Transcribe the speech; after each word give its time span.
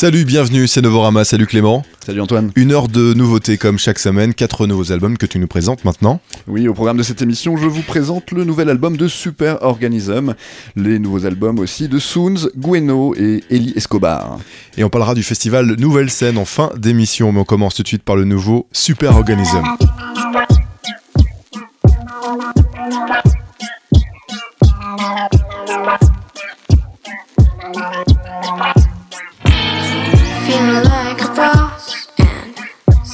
Salut, 0.00 0.24
bienvenue, 0.24 0.66
c'est 0.66 0.80
Novorama, 0.80 1.24
salut 1.24 1.46
Clément. 1.46 1.84
Salut 2.02 2.22
Antoine. 2.22 2.50
Une 2.56 2.72
heure 2.72 2.88
de 2.88 3.12
nouveautés 3.12 3.58
comme 3.58 3.78
chaque 3.78 3.98
semaine, 3.98 4.32
quatre 4.32 4.66
nouveaux 4.66 4.92
albums 4.92 5.18
que 5.18 5.26
tu 5.26 5.38
nous 5.38 5.46
présentes 5.46 5.84
maintenant. 5.84 6.20
Oui, 6.46 6.66
au 6.68 6.72
programme 6.72 6.96
de 6.96 7.02
cette 7.02 7.20
émission, 7.20 7.58
je 7.58 7.66
vous 7.66 7.82
présente 7.82 8.30
le 8.30 8.44
nouvel 8.44 8.70
album 8.70 8.96
de 8.96 9.08
Super 9.08 9.58
Organism, 9.60 10.32
les 10.74 10.98
nouveaux 10.98 11.26
albums 11.26 11.58
aussi 11.58 11.86
de 11.86 11.98
Soons, 11.98 12.48
Gueno 12.56 13.14
et 13.14 13.44
Eli 13.50 13.74
Escobar. 13.76 14.38
Et 14.78 14.84
on 14.84 14.88
parlera 14.88 15.14
du 15.14 15.22
festival 15.22 15.66
Nouvelle 15.78 16.08
Scène 16.08 16.38
en 16.38 16.46
fin 16.46 16.70
d'émission, 16.78 17.30
mais 17.30 17.40
on 17.40 17.44
commence 17.44 17.74
tout 17.74 17.82
de 17.82 17.88
suite 17.88 18.02
par 18.02 18.16
le 18.16 18.24
nouveau 18.24 18.68
Super 18.72 19.14
Organism. 19.14 19.60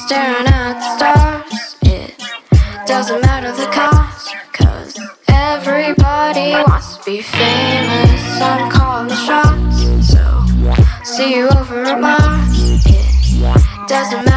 Staring 0.07 0.47
at 0.47 0.73
the 0.79 0.89
stars. 0.95 1.75
It 1.81 2.15
doesn't 2.87 3.21
matter 3.23 3.51
the 3.51 3.67
cost, 3.67 4.33
cause 4.53 4.97
everybody 5.27 6.51
wants 6.53 6.95
to 6.95 7.03
be 7.03 7.21
famous. 7.21 8.41
I'm 8.41 8.71
calling 8.71 9.09
the 9.09 9.19
shots, 9.27 9.83
so 10.07 10.23
see 11.03 11.35
you 11.35 11.49
over 11.49 11.83
at 11.83 11.99
Mars. 11.99 12.85
It 12.85 13.89
doesn't 13.89 14.23
matter 14.23 14.36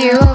see 0.00 0.06
you 0.06 0.33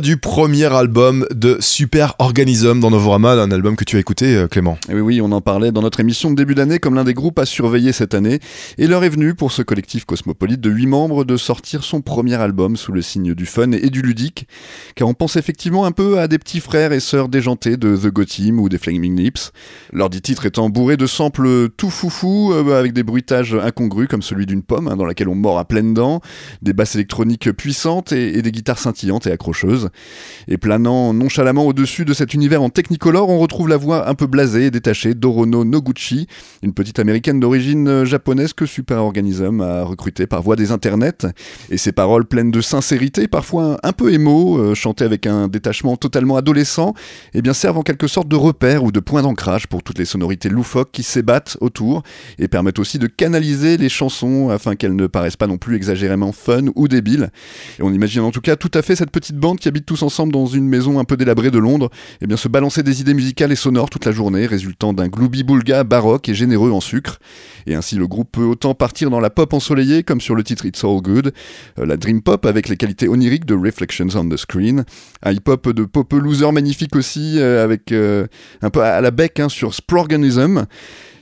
du 0.00 0.16
premier 0.16 0.72
album 0.72 1.26
de 1.32 1.58
Super 1.60 2.14
Organism 2.18 2.80
dans 2.80 2.90
Novorama, 2.90 3.32
un 3.32 3.50
album 3.50 3.76
que 3.76 3.84
tu 3.84 3.96
as 3.96 4.00
écouté 4.00 4.34
euh, 4.34 4.48
Clément. 4.48 4.78
Et 4.88 4.94
oui, 4.94 5.00
oui, 5.00 5.20
on 5.20 5.30
en 5.30 5.40
parlait 5.40 5.72
dans 5.72 5.82
notre 5.82 6.00
émission 6.00 6.30
de 6.30 6.36
début 6.36 6.54
d'année 6.54 6.78
comme 6.78 6.94
l'un 6.94 7.04
des 7.04 7.14
groupes 7.14 7.38
à 7.38 7.44
surveiller 7.44 7.92
cette 7.92 8.14
année. 8.14 8.40
Et 8.78 8.86
l'heure 8.86 9.04
est 9.04 9.08
venue 9.08 9.34
pour 9.34 9.52
ce 9.52 9.62
collectif 9.62 10.04
cosmopolite 10.04 10.60
de 10.60 10.70
8 10.70 10.86
membres 10.86 11.24
de 11.24 11.36
sortir 11.36 11.84
son 11.84 12.00
premier 12.00 12.34
album 12.34 12.76
sous 12.76 12.92
le 12.92 13.02
signe 13.02 13.34
du 13.34 13.46
fun 13.46 13.72
et 13.72 13.90
du 13.90 14.02
ludique. 14.02 14.48
Car 14.96 15.06
on 15.06 15.14
pense 15.14 15.36
effectivement 15.36 15.84
un 15.84 15.92
peu 15.92 16.18
à 16.18 16.28
des 16.28 16.38
petits 16.38 16.60
frères 16.60 16.92
et 16.92 17.00
sœurs 17.00 17.28
déjantés 17.28 17.76
de 17.76 17.96
The 17.96 18.08
Go 18.08 18.24
Team 18.24 18.58
ou 18.60 18.68
des 18.68 18.78
Flaming 18.78 19.16
Lips. 19.16 19.52
Leurs 19.92 20.10
dix 20.10 20.22
titres 20.22 20.46
étant 20.46 20.70
bourrés 20.70 20.96
de 20.96 21.06
samples 21.06 21.68
tout 21.76 21.90
foufou 21.90 22.52
euh, 22.52 22.78
avec 22.78 22.92
des 22.92 23.02
bruitages 23.02 23.54
incongrus 23.54 24.08
comme 24.08 24.22
celui 24.22 24.46
d'une 24.46 24.62
pomme 24.62 24.88
hein, 24.88 24.96
dans 24.96 25.06
laquelle 25.06 25.28
on 25.28 25.34
mord 25.34 25.58
à 25.58 25.66
pleines 25.66 25.94
dents, 25.94 26.20
des 26.62 26.72
basses 26.72 26.94
électroniques 26.94 27.52
puissantes 27.52 28.12
et 28.12 28.42
des 28.42 28.52
guitares 28.52 28.78
scintillantes 28.78 29.26
et 29.26 29.32
accrocheuses. 29.32 29.83
Et 30.48 30.56
planant 30.56 31.12
nonchalamment 31.12 31.66
au-dessus 31.66 32.04
de 32.04 32.14
cet 32.14 32.34
univers 32.34 32.62
en 32.62 32.70
technicolor, 32.70 33.28
on 33.28 33.38
retrouve 33.38 33.68
la 33.68 33.76
voix 33.76 34.08
un 34.08 34.14
peu 34.14 34.26
blasée 34.26 34.66
et 34.66 34.70
détachée 34.70 35.14
d'Orono 35.14 35.64
Noguchi, 35.64 36.26
une 36.62 36.74
petite 36.74 36.98
américaine 36.98 37.40
d'origine 37.40 37.88
euh, 37.88 38.04
japonaise 38.04 38.52
que 38.52 38.66
Super 38.66 38.98
Organism 38.98 39.60
a 39.60 39.84
recrutée 39.84 40.26
par 40.26 40.42
voie 40.42 40.56
des 40.56 40.72
internets. 40.72 41.26
Et 41.70 41.78
ses 41.78 41.92
paroles 41.92 42.26
pleines 42.26 42.50
de 42.50 42.60
sincérité, 42.60 43.28
parfois 43.28 43.78
un 43.82 43.92
peu 43.92 44.12
émo, 44.12 44.58
euh, 44.58 44.74
chantées 44.74 45.04
avec 45.04 45.26
un 45.26 45.48
détachement 45.48 45.96
totalement 45.96 46.36
adolescent, 46.36 46.94
eh 47.34 47.42
bien 47.42 47.52
servent 47.52 47.78
en 47.78 47.82
quelque 47.82 48.06
sorte 48.06 48.28
de 48.28 48.36
repère 48.36 48.84
ou 48.84 48.92
de 48.92 49.00
point 49.00 49.22
d'ancrage 49.22 49.66
pour 49.66 49.82
toutes 49.82 49.98
les 49.98 50.04
sonorités 50.04 50.48
loufoques 50.48 50.90
qui 50.92 51.02
s'ébattent 51.02 51.56
autour 51.60 52.02
et 52.38 52.48
permettent 52.48 52.78
aussi 52.78 52.98
de 52.98 53.06
canaliser 53.06 53.76
les 53.76 53.88
chansons 53.88 54.50
afin 54.50 54.76
qu'elles 54.76 54.96
ne 54.96 55.06
paraissent 55.06 55.36
pas 55.36 55.46
non 55.46 55.58
plus 55.58 55.76
exagérément 55.76 56.32
fun 56.32 56.66
ou 56.74 56.88
débiles. 56.88 57.30
Et 57.78 57.82
on 57.82 57.92
imagine 57.92 58.22
en 58.22 58.30
tout 58.30 58.40
cas 58.40 58.56
tout 58.56 58.70
à 58.74 58.82
fait 58.82 58.96
cette 58.96 59.10
petite 59.10 59.36
bande 59.36 59.60
qui 59.64 59.68
habitent 59.68 59.86
tous 59.86 60.02
ensemble 60.02 60.30
dans 60.30 60.44
une 60.44 60.68
maison 60.68 60.98
un 60.98 61.04
peu 61.04 61.16
délabrée 61.16 61.50
de 61.50 61.56
Londres, 61.58 61.88
et 62.20 62.26
bien 62.26 62.36
se 62.36 62.48
balancer 62.48 62.82
des 62.82 63.00
idées 63.00 63.14
musicales 63.14 63.50
et 63.50 63.56
sonores 63.56 63.88
toute 63.88 64.04
la 64.04 64.12
journée, 64.12 64.44
résultant 64.44 64.92
d'un 64.92 65.08
gloubi-boulga 65.08 65.84
baroque 65.84 66.28
et 66.28 66.34
généreux 66.34 66.70
en 66.70 66.82
sucre. 66.82 67.18
Et 67.66 67.74
ainsi 67.74 67.96
le 67.96 68.06
groupe 68.06 68.28
peut 68.30 68.44
autant 68.44 68.74
partir 68.74 69.08
dans 69.08 69.20
la 69.20 69.30
pop 69.30 69.54
ensoleillée 69.54 70.02
comme 70.02 70.20
sur 70.20 70.34
le 70.34 70.44
titre 70.44 70.66
It's 70.66 70.84
All 70.84 71.00
Good, 71.00 71.32
euh, 71.78 71.86
la 71.86 71.96
dream 71.96 72.20
pop 72.20 72.44
avec 72.44 72.68
les 72.68 72.76
qualités 72.76 73.08
oniriques 73.08 73.46
de 73.46 73.54
Reflections 73.54 74.08
on 74.14 74.28
the 74.28 74.36
Screen, 74.36 74.84
un 75.22 75.32
hip-hop 75.32 75.70
de 75.70 75.84
pop 75.84 76.12
loser 76.12 76.52
magnifique 76.52 76.94
aussi 76.94 77.38
euh, 77.38 77.64
avec 77.64 77.90
euh, 77.90 78.26
un 78.60 78.68
peu 78.68 78.82
à 78.82 79.00
la 79.00 79.10
bec 79.12 79.40
hein, 79.40 79.48
sur 79.48 79.72
Sprorganism, 79.72 80.66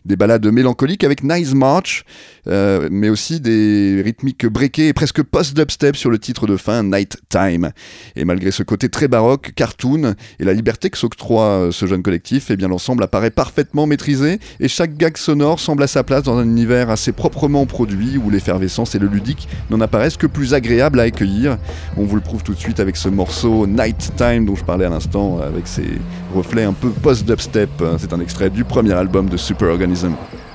des 0.04 0.16
ballades 0.16 0.46
mélancoliques 0.46 1.04
avec 1.04 1.22
Nice 1.22 1.54
March, 1.54 2.04
euh, 2.48 2.88
mais 2.90 3.08
aussi 3.08 3.40
des 3.40 4.02
rythmiques 4.04 4.46
breakées 4.46 4.88
et 4.88 4.92
presque 4.92 5.22
post-dubstep 5.22 5.96
sur 5.96 6.10
le 6.10 6.18
titre 6.18 6.46
de 6.46 6.56
fin 6.56 6.82
Night 6.82 7.18
Time. 7.28 7.70
Et 8.16 8.24
malgré 8.24 8.50
ce 8.50 8.62
côté 8.62 8.88
très 8.88 9.08
baroque, 9.08 9.52
cartoon 9.54 10.14
et 10.40 10.44
la 10.44 10.52
liberté 10.52 10.90
que 10.90 10.98
s'octroie 10.98 11.44
euh, 11.44 11.70
ce 11.70 11.86
jeune 11.86 12.02
collectif, 12.02 12.50
eh 12.50 12.56
bien 12.56 12.68
l'ensemble 12.68 13.02
apparaît 13.02 13.30
parfaitement 13.30 13.86
maîtrisé 13.86 14.40
et 14.60 14.68
chaque 14.68 14.96
gag 14.96 15.16
sonore 15.16 15.60
semble 15.60 15.82
à 15.82 15.86
sa 15.86 16.02
place 16.02 16.24
dans 16.24 16.36
un 16.36 16.44
univers 16.44 16.90
assez 16.90 17.12
proprement 17.12 17.66
produit 17.66 18.18
où 18.18 18.30
l'effervescence 18.30 18.94
et 18.94 18.98
le 18.98 19.06
ludique 19.06 19.48
n'en 19.70 19.80
apparaissent 19.80 20.16
que 20.16 20.26
plus 20.26 20.54
agréables 20.54 21.00
à 21.00 21.04
accueillir. 21.04 21.58
On 21.96 22.04
vous 22.04 22.16
le 22.16 22.22
prouve 22.22 22.42
tout 22.42 22.54
de 22.54 22.58
suite 22.58 22.80
avec 22.80 22.96
ce 22.96 23.08
morceau 23.08 23.66
Night 23.66 24.12
Time 24.16 24.46
dont 24.46 24.56
je 24.56 24.64
parlais 24.64 24.84
à 24.84 24.90
l'instant, 24.90 25.38
avec 25.40 25.66
ses 25.66 25.86
reflets 26.34 26.64
un 26.64 26.72
peu 26.72 26.90
post-dubstep. 26.90 27.70
C'est 27.98 28.12
un 28.12 28.20
extrait 28.20 28.50
du 28.50 28.64
premier 28.64 28.92
album 28.92 29.28
de 29.28 29.36
Superorganism. 29.36 30.12
They 30.32 30.51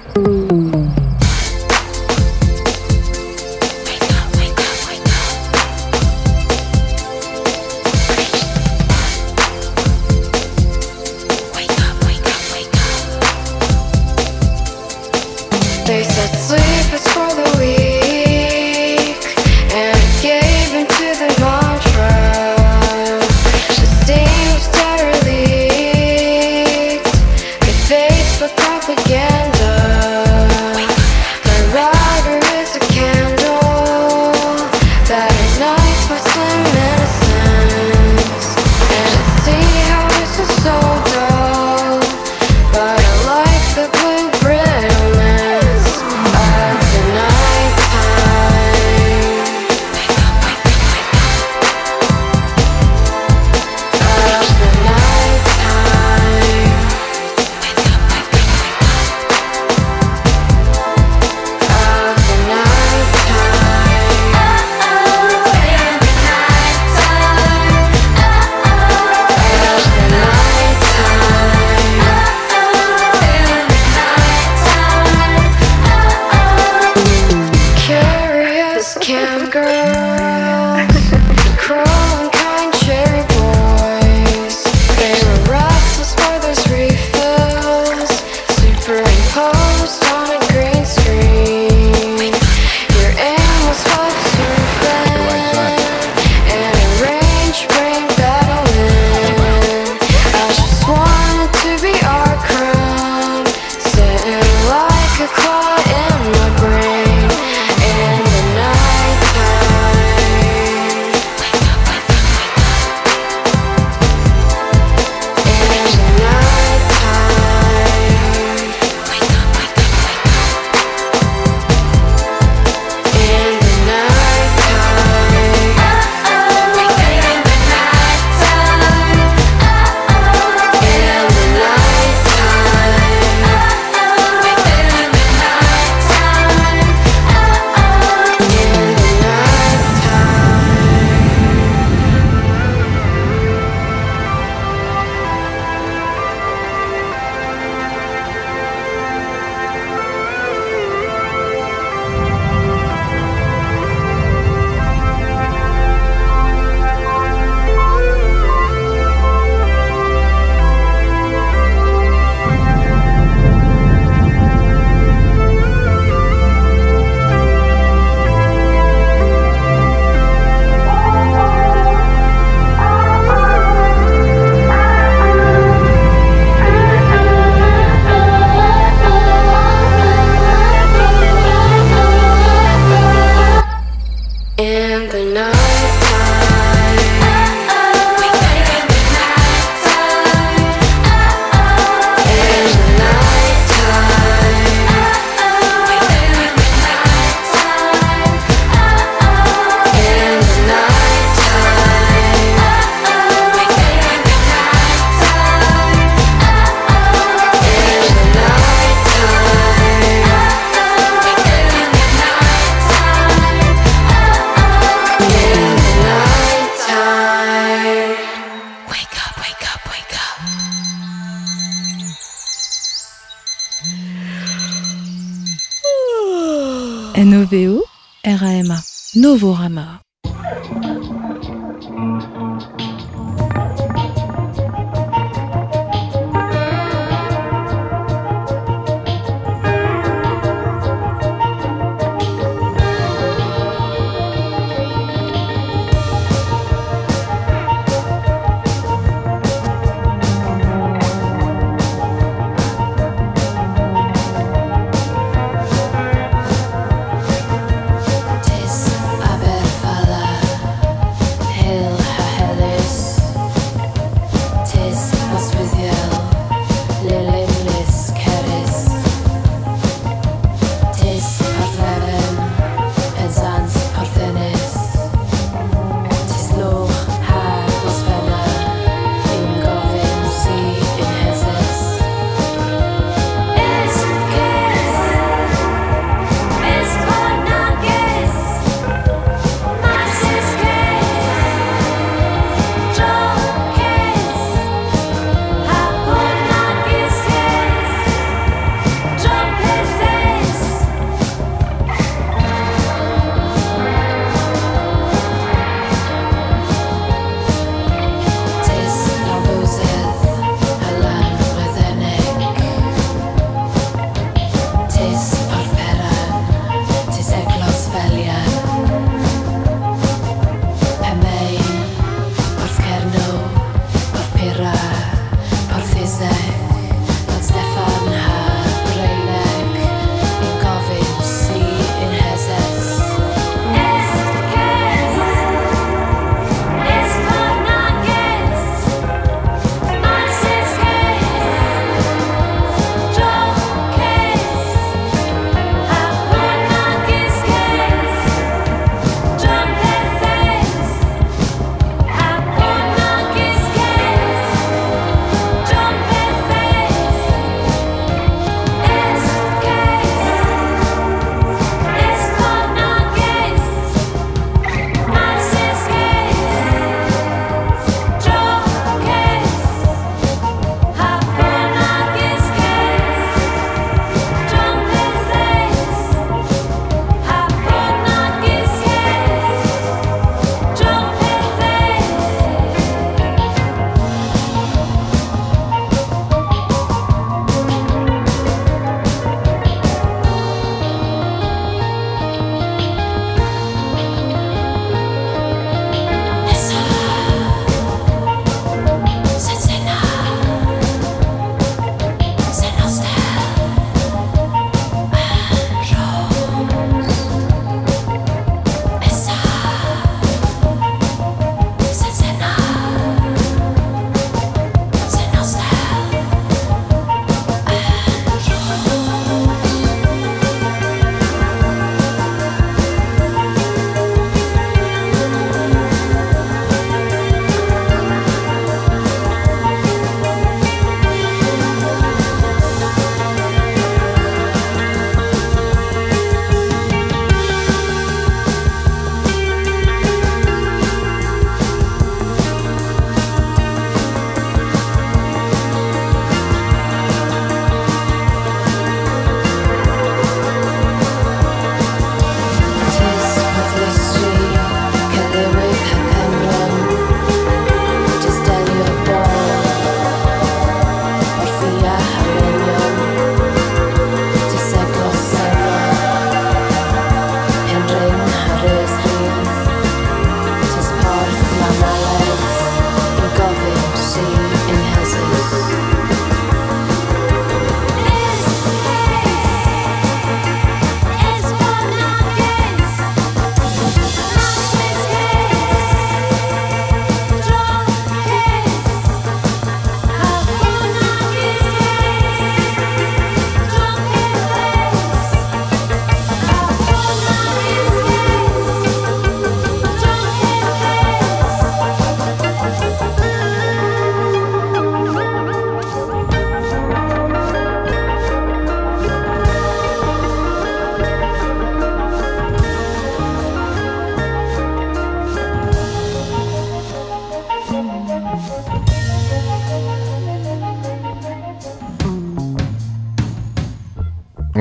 Novorama. 229.48 230.07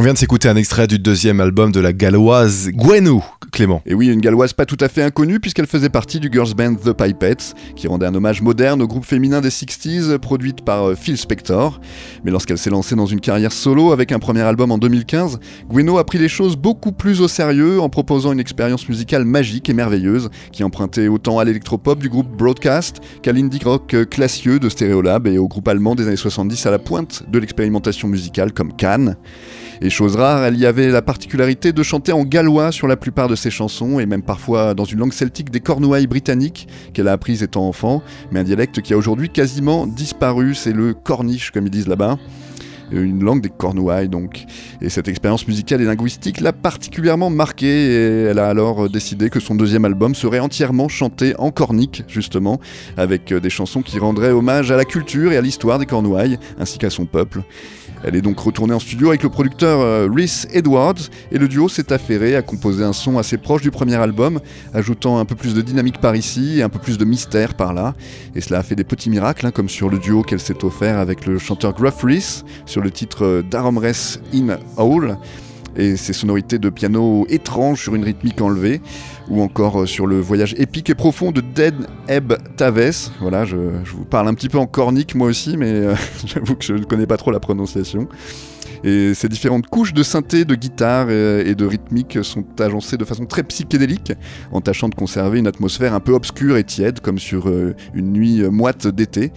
Vient 0.07 0.15
de 0.15 0.19
s'écouter 0.19 0.49
un 0.49 0.55
extrait 0.55 0.87
du 0.87 1.01
deuxième 1.01 1.41
album 1.41 1.73
de 1.73 1.81
la 1.81 1.93
galloise 1.93 2.71
Gwenou, 2.71 3.25
Clément. 3.51 3.83
Et 3.87 3.95
oui, 3.95 4.07
une 4.07 4.21
galloise 4.21 4.53
pas 4.53 4.65
tout 4.65 4.77
à 4.79 4.89
fait 4.89 5.03
inconnue 5.03 5.41
puisqu'elle 5.41 5.67
faisait 5.67 5.89
partie 5.89 6.21
du 6.21 6.31
girls 6.33 6.55
band 6.55 6.77
The 6.77 6.93
Pipettes, 6.93 7.55
qui 7.75 7.89
rendait 7.89 8.07
un 8.07 8.15
hommage 8.15 8.41
moderne 8.41 8.81
au 8.83 8.87
groupe 8.87 9.05
féminin 9.05 9.41
des 9.41 9.49
60s, 9.49 10.17
produite 10.19 10.65
par 10.65 10.91
euh, 10.91 10.95
Phil 10.95 11.17
Spector. 11.17 11.81
Mais 12.25 12.31
lorsqu'elle 12.31 12.57
s'est 12.57 12.71
lancée 12.71 12.95
dans 12.95 13.07
une 13.07 13.19
carrière 13.19 13.51
solo 13.51 13.91
avec 13.91 14.13
un 14.13 14.21
premier 14.21 14.43
album 14.43 14.71
en 14.71 14.79
2015, 14.79 15.41
Gwenou 15.69 15.99
a 15.99 16.07
pris 16.07 16.19
les 16.19 16.29
choses 16.29 16.55
beaucoup 16.55 16.93
plus 16.93 17.21
au 17.21 17.27
sérieux 17.27 17.81
en 17.81 17.89
proposant 17.89 18.31
une 18.31 18.39
expérience 18.39 18.89
musicale 18.89 19.25
magique 19.25 19.69
et 19.69 19.75
merveilleuse 19.75 20.31
qui 20.53 20.63
empruntait 20.63 21.09
autant 21.09 21.41
à 21.41 21.45
l'électropop 21.45 21.99
du 21.99 22.09
groupe 22.09 22.29
Broadcast 22.29 23.01
qu'à 23.23 23.33
l'indie 23.33 23.59
rock 23.65 23.93
euh, 23.95 24.05
classieux 24.05 24.61
de 24.61 24.69
Stereolab 24.69 25.27
et 25.27 25.39
au 25.39 25.49
groupe 25.49 25.67
allemand 25.67 25.97
des 25.97 26.07
années 26.07 26.15
70 26.15 26.65
à 26.65 26.71
la 26.71 26.79
pointe 26.79 27.25
de 27.29 27.41
l'expérimentation 27.41 28.07
musicale 28.07 28.53
comme 28.53 28.73
Cannes. 28.73 29.17
Et 29.83 29.90
chose 29.90 30.16
rare, 30.16 30.45
elle 30.45 30.56
y 30.56 30.66
avait 30.66 30.88
la 30.88 31.02
particularité 31.02 31.73
de 31.73 31.83
chanter 31.83 32.12
en 32.12 32.25
gallois 32.25 32.73
sur 32.73 32.87
la 32.87 32.97
plupart 32.97 33.28
de 33.28 33.35
ses 33.35 33.50
chansons, 33.50 34.00
et 34.00 34.06
même 34.06 34.23
parfois 34.23 34.75
dans 34.75 34.85
une 34.85 34.99
langue 34.99 35.12
celtique 35.12 35.50
des 35.50 35.61
Cornouailles 35.61 36.06
britanniques 36.06 36.68
qu'elle 36.95 37.09
a 37.09 37.12
apprise 37.12 37.42
étant 37.42 37.68
enfant, 37.68 38.02
mais 38.30 38.40
un 38.40 38.45
dialecte 38.45 38.80
qui 38.80 38.95
a 38.95 38.97
aujourd'hui 38.97 39.28
quasiment 39.28 39.87
disparu, 39.87 40.54
c'est 40.54 40.73
le 40.73 40.95
corniche 40.95 41.50
comme 41.50 41.66
ils 41.66 41.71
disent 41.71 41.88
là-bas 41.88 42.18
une 42.92 43.25
langue 43.25 43.42
des 43.42 43.49
Cornouailles 43.49 44.09
donc. 44.09 44.45
Et 44.80 44.88
cette 44.88 45.09
expérience 45.09 45.47
musicale 45.49 45.80
et 45.80 45.85
linguistique 45.85 46.40
l'a 46.40 46.52
particulièrement 46.52 47.30
marquée 47.30 47.66
et 47.66 48.23
elle 48.30 48.38
a 48.38 48.49
alors 48.49 48.88
décidé 48.88 49.30
que 49.30 49.40
son 49.40 49.54
deuxième 49.54 49.85
album 49.85 50.14
serait 50.14 50.38
entièrement 50.38 50.88
chanté 50.88 51.35
en 51.38 51.50
cornique 51.50 52.04
justement, 52.09 52.61
avec 52.97 53.33
des 53.33 53.50
chansons 53.50 53.83
qui 53.83 53.99
rendraient 53.99 54.30
hommage 54.30 54.71
à 54.71 54.76
la 54.76 54.85
culture 54.85 55.33
et 55.33 55.37
à 55.37 55.40
l'histoire 55.40 55.78
des 55.78 55.87
Cornouailles 55.87 56.38
ainsi 56.59 56.78
qu'à 56.78 56.90
son 56.90 57.06
peuple. 57.06 57.42
Elle 58.05 58.17
est 58.17 58.21
donc 58.21 58.38
retournée 58.38 58.75
en 58.75 58.79
studio 58.79 59.09
avec 59.09 59.23
le 59.23 59.31
producteur 59.31 59.81
euh, 59.81 60.09
Rhys 60.12 60.47
Edwards 60.53 61.11
et 61.33 61.38
le 61.38 61.49
duo 61.49 61.69
s'est 61.69 61.93
affairé 61.93 62.37
à 62.37 62.43
composer 62.43 62.85
un 62.85 62.93
son 62.93 63.19
assez 63.19 63.38
proche 63.38 63.62
du 63.62 63.71
premier 63.71 63.97
album, 63.97 64.41
ajoutant 64.75 65.19
un 65.19 65.25
peu 65.25 65.35
plus 65.35 65.55
de 65.55 65.62
dynamique 65.62 66.00
par 66.00 66.15
ici 66.15 66.59
et 66.59 66.62
un 66.62 66.69
peu 66.69 66.79
plus 66.79 66.99
de 66.99 67.05
mystère 67.05 67.55
par 67.55 67.73
là. 67.75 67.95
Et 68.35 68.41
cela 68.41 68.61
a 68.61 68.62
fait 68.62 68.76
des 68.76 68.85
petits 68.85 69.11
miracles, 69.11 69.47
hein, 69.47 69.50
comme 69.50 69.69
sur 69.69 69.88
le 69.88 69.99
duo 69.99 70.23
qu'elle 70.23 70.41
s'est 70.41 70.65
offert 70.65 70.99
avec 70.99 71.26
le 71.26 71.38
chanteur 71.38 71.73
Gruff 71.73 72.03
Rhys 72.03 72.45
sur 72.67 72.81
le 72.81 72.91
titre 72.91 73.25
euh, 73.25 73.43
Daromres 73.43 74.19
in 74.35 74.59
Hall 74.76 75.17
et 75.76 75.97
ses 75.97 76.12
sonorités 76.12 76.59
de 76.59 76.71
piano 76.71 77.26
étranges 77.28 77.83
sur 77.83 77.95
une 77.95 78.04
rythmique 78.04 78.40
enlevée, 78.40 78.80
ou 79.28 79.42
encore 79.42 79.83
euh, 79.83 79.87
sur 79.87 80.06
le 80.06 80.21
voyage 80.21 80.54
épique 80.59 80.90
et 80.90 80.95
profond 80.95 81.33
de 81.33 81.40
Dead 81.40 81.75
Ebb 82.09 82.35
Taves. 82.56 83.11
Voilà, 83.21 83.45
je, 83.45 83.56
vous 83.56 84.04
parle 84.04 84.28
un 84.28 84.35
petit 84.35 84.49
peu 84.49 84.59
en 84.59 84.66
cornique 84.66 85.14
moi 85.14 85.28
aussi, 85.28 85.56
mais 85.56 85.71
euh, 85.71 85.95
j'avoue 86.26 86.54
que 86.56 86.64
je 86.64 86.75
ne 86.75 86.85
connais 86.85 87.06
pas 87.06 87.16
trop 87.16 87.30
la 87.30 87.40
prononciation. 87.40 88.09
Et 88.87 89.14
ces 89.14 89.28
différentes 89.28 89.66
couches 89.66 89.93
de 89.93 90.05
synthé, 90.05 90.45
de 90.45 90.55
guitare 90.55 91.11
et 91.11 91.57
de 91.57 91.66
rythmique 91.66 92.21
sont 92.23 92.45
agencées 92.61 92.97
de 92.97 93.05
façon 93.05 93.26
très 93.26 93.43
psychédélique, 93.43 94.12
en 94.52 94.61
tâchant 94.61 94.88
de 94.88 94.95
conserver 94.95 95.40
une 95.40 95.49
atmosphère 95.49 95.93
un 95.93 95.99
peu 95.99 96.12
obscure 96.12 96.57
et 96.57 96.62
tiède, 96.62 97.00
comme 97.00 97.19
sur 97.19 97.49
euh, 97.49 97.75
une 97.95 98.12
nuit 98.12 98.43
euh, 98.43 98.50
moite 98.50 98.87
d'été. 98.87 99.33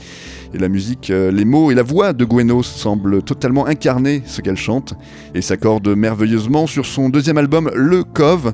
Et 0.53 0.59
la 0.59 0.69
musique, 0.69 1.09
euh, 1.09 1.31
les 1.31 1.45
mots 1.45 1.71
et 1.71 1.75
la 1.75 1.81
voix 1.81 2.13
de 2.13 2.25
Gwenos 2.25 2.67
semblent 2.67 3.23
totalement 3.23 3.65
incarner 3.65 4.21
ce 4.27 4.41
qu'elle 4.41 4.55
chante, 4.55 4.93
et 5.33 5.41
s'accordent 5.41 5.95
merveilleusement 5.95 6.67
sur 6.67 6.85
son 6.85 7.09
deuxième 7.09 7.39
album, 7.39 7.71
Le 7.73 8.03
Cove. 8.03 8.53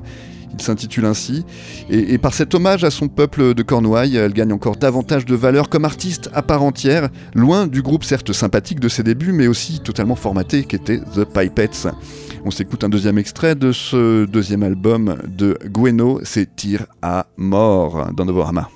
Il 0.52 0.62
s'intitule 0.62 1.04
ainsi, 1.04 1.44
et, 1.90 2.18
par 2.18 2.32
cet 2.32 2.54
hommage 2.54 2.84
à 2.84 2.90
son 2.90 3.08
peuple 3.08 3.54
de 3.54 3.62
Cornouailles, 3.62 4.16
elle 4.16 4.32
gagne 4.32 4.52
encore 4.52 4.76
davantage 4.76 5.24
de 5.24 5.34
valeur 5.34 5.68
comme 5.68 5.84
artiste 5.84 6.30
à 6.32 6.42
part 6.42 6.62
entière, 6.62 7.08
loin 7.34 7.66
du 7.66 7.82
groupe 7.82 8.04
certes 8.04 8.32
sympathique 8.32 8.80
de 8.80 8.88
ses 8.88 9.02
débuts, 9.02 9.32
mais 9.32 9.48
aussi 9.48 9.80
totalement 9.80 10.16
formaté 10.16 10.64
qu'était 10.64 11.00
The 11.14 11.24
Pipettes. 11.24 11.88
On 12.44 12.50
s'écoute 12.50 12.84
un 12.84 12.88
deuxième 12.88 13.18
extrait 13.18 13.54
de 13.54 13.72
ce 13.72 14.24
deuxième 14.24 14.62
album 14.62 15.16
de 15.26 15.58
Gweno, 15.66 16.20
c'est 16.22 16.54
Tir 16.54 16.86
à 17.02 17.26
mort 17.36 18.12
dans 18.16 18.24
Novorama. 18.24 18.68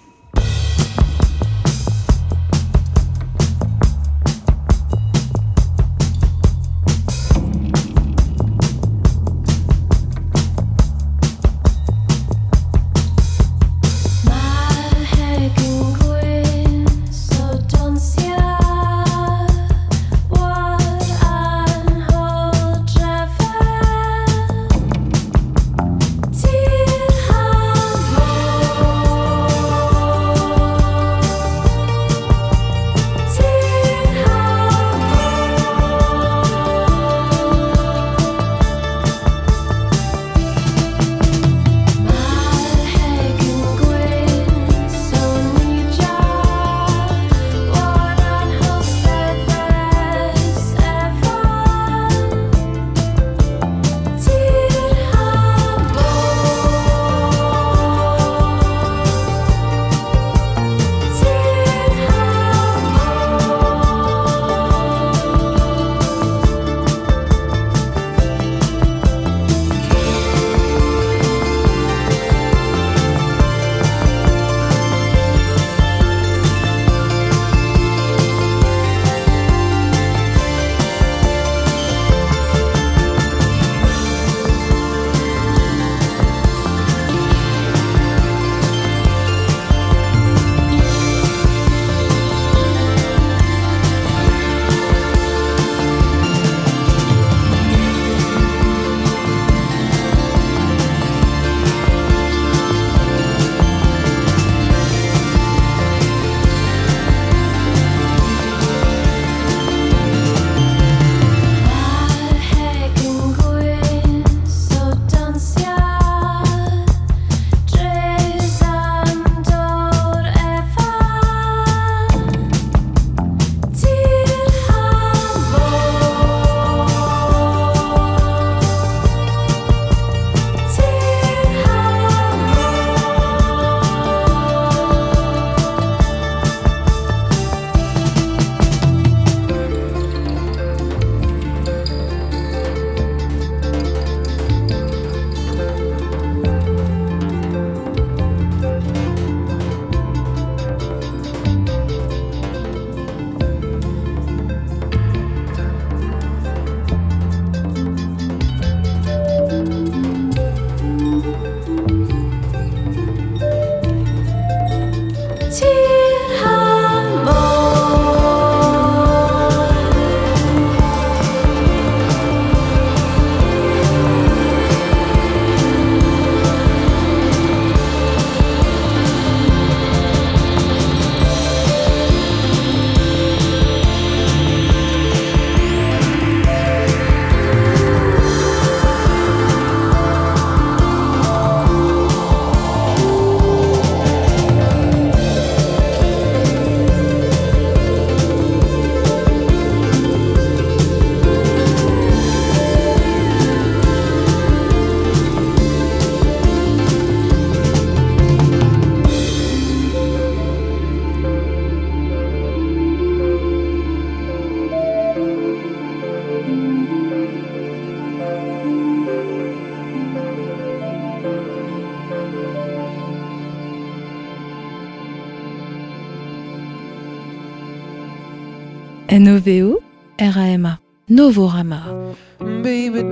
N-O-V-O-R-A-M-A. 231.21 232.17
Baby, 232.63 233.03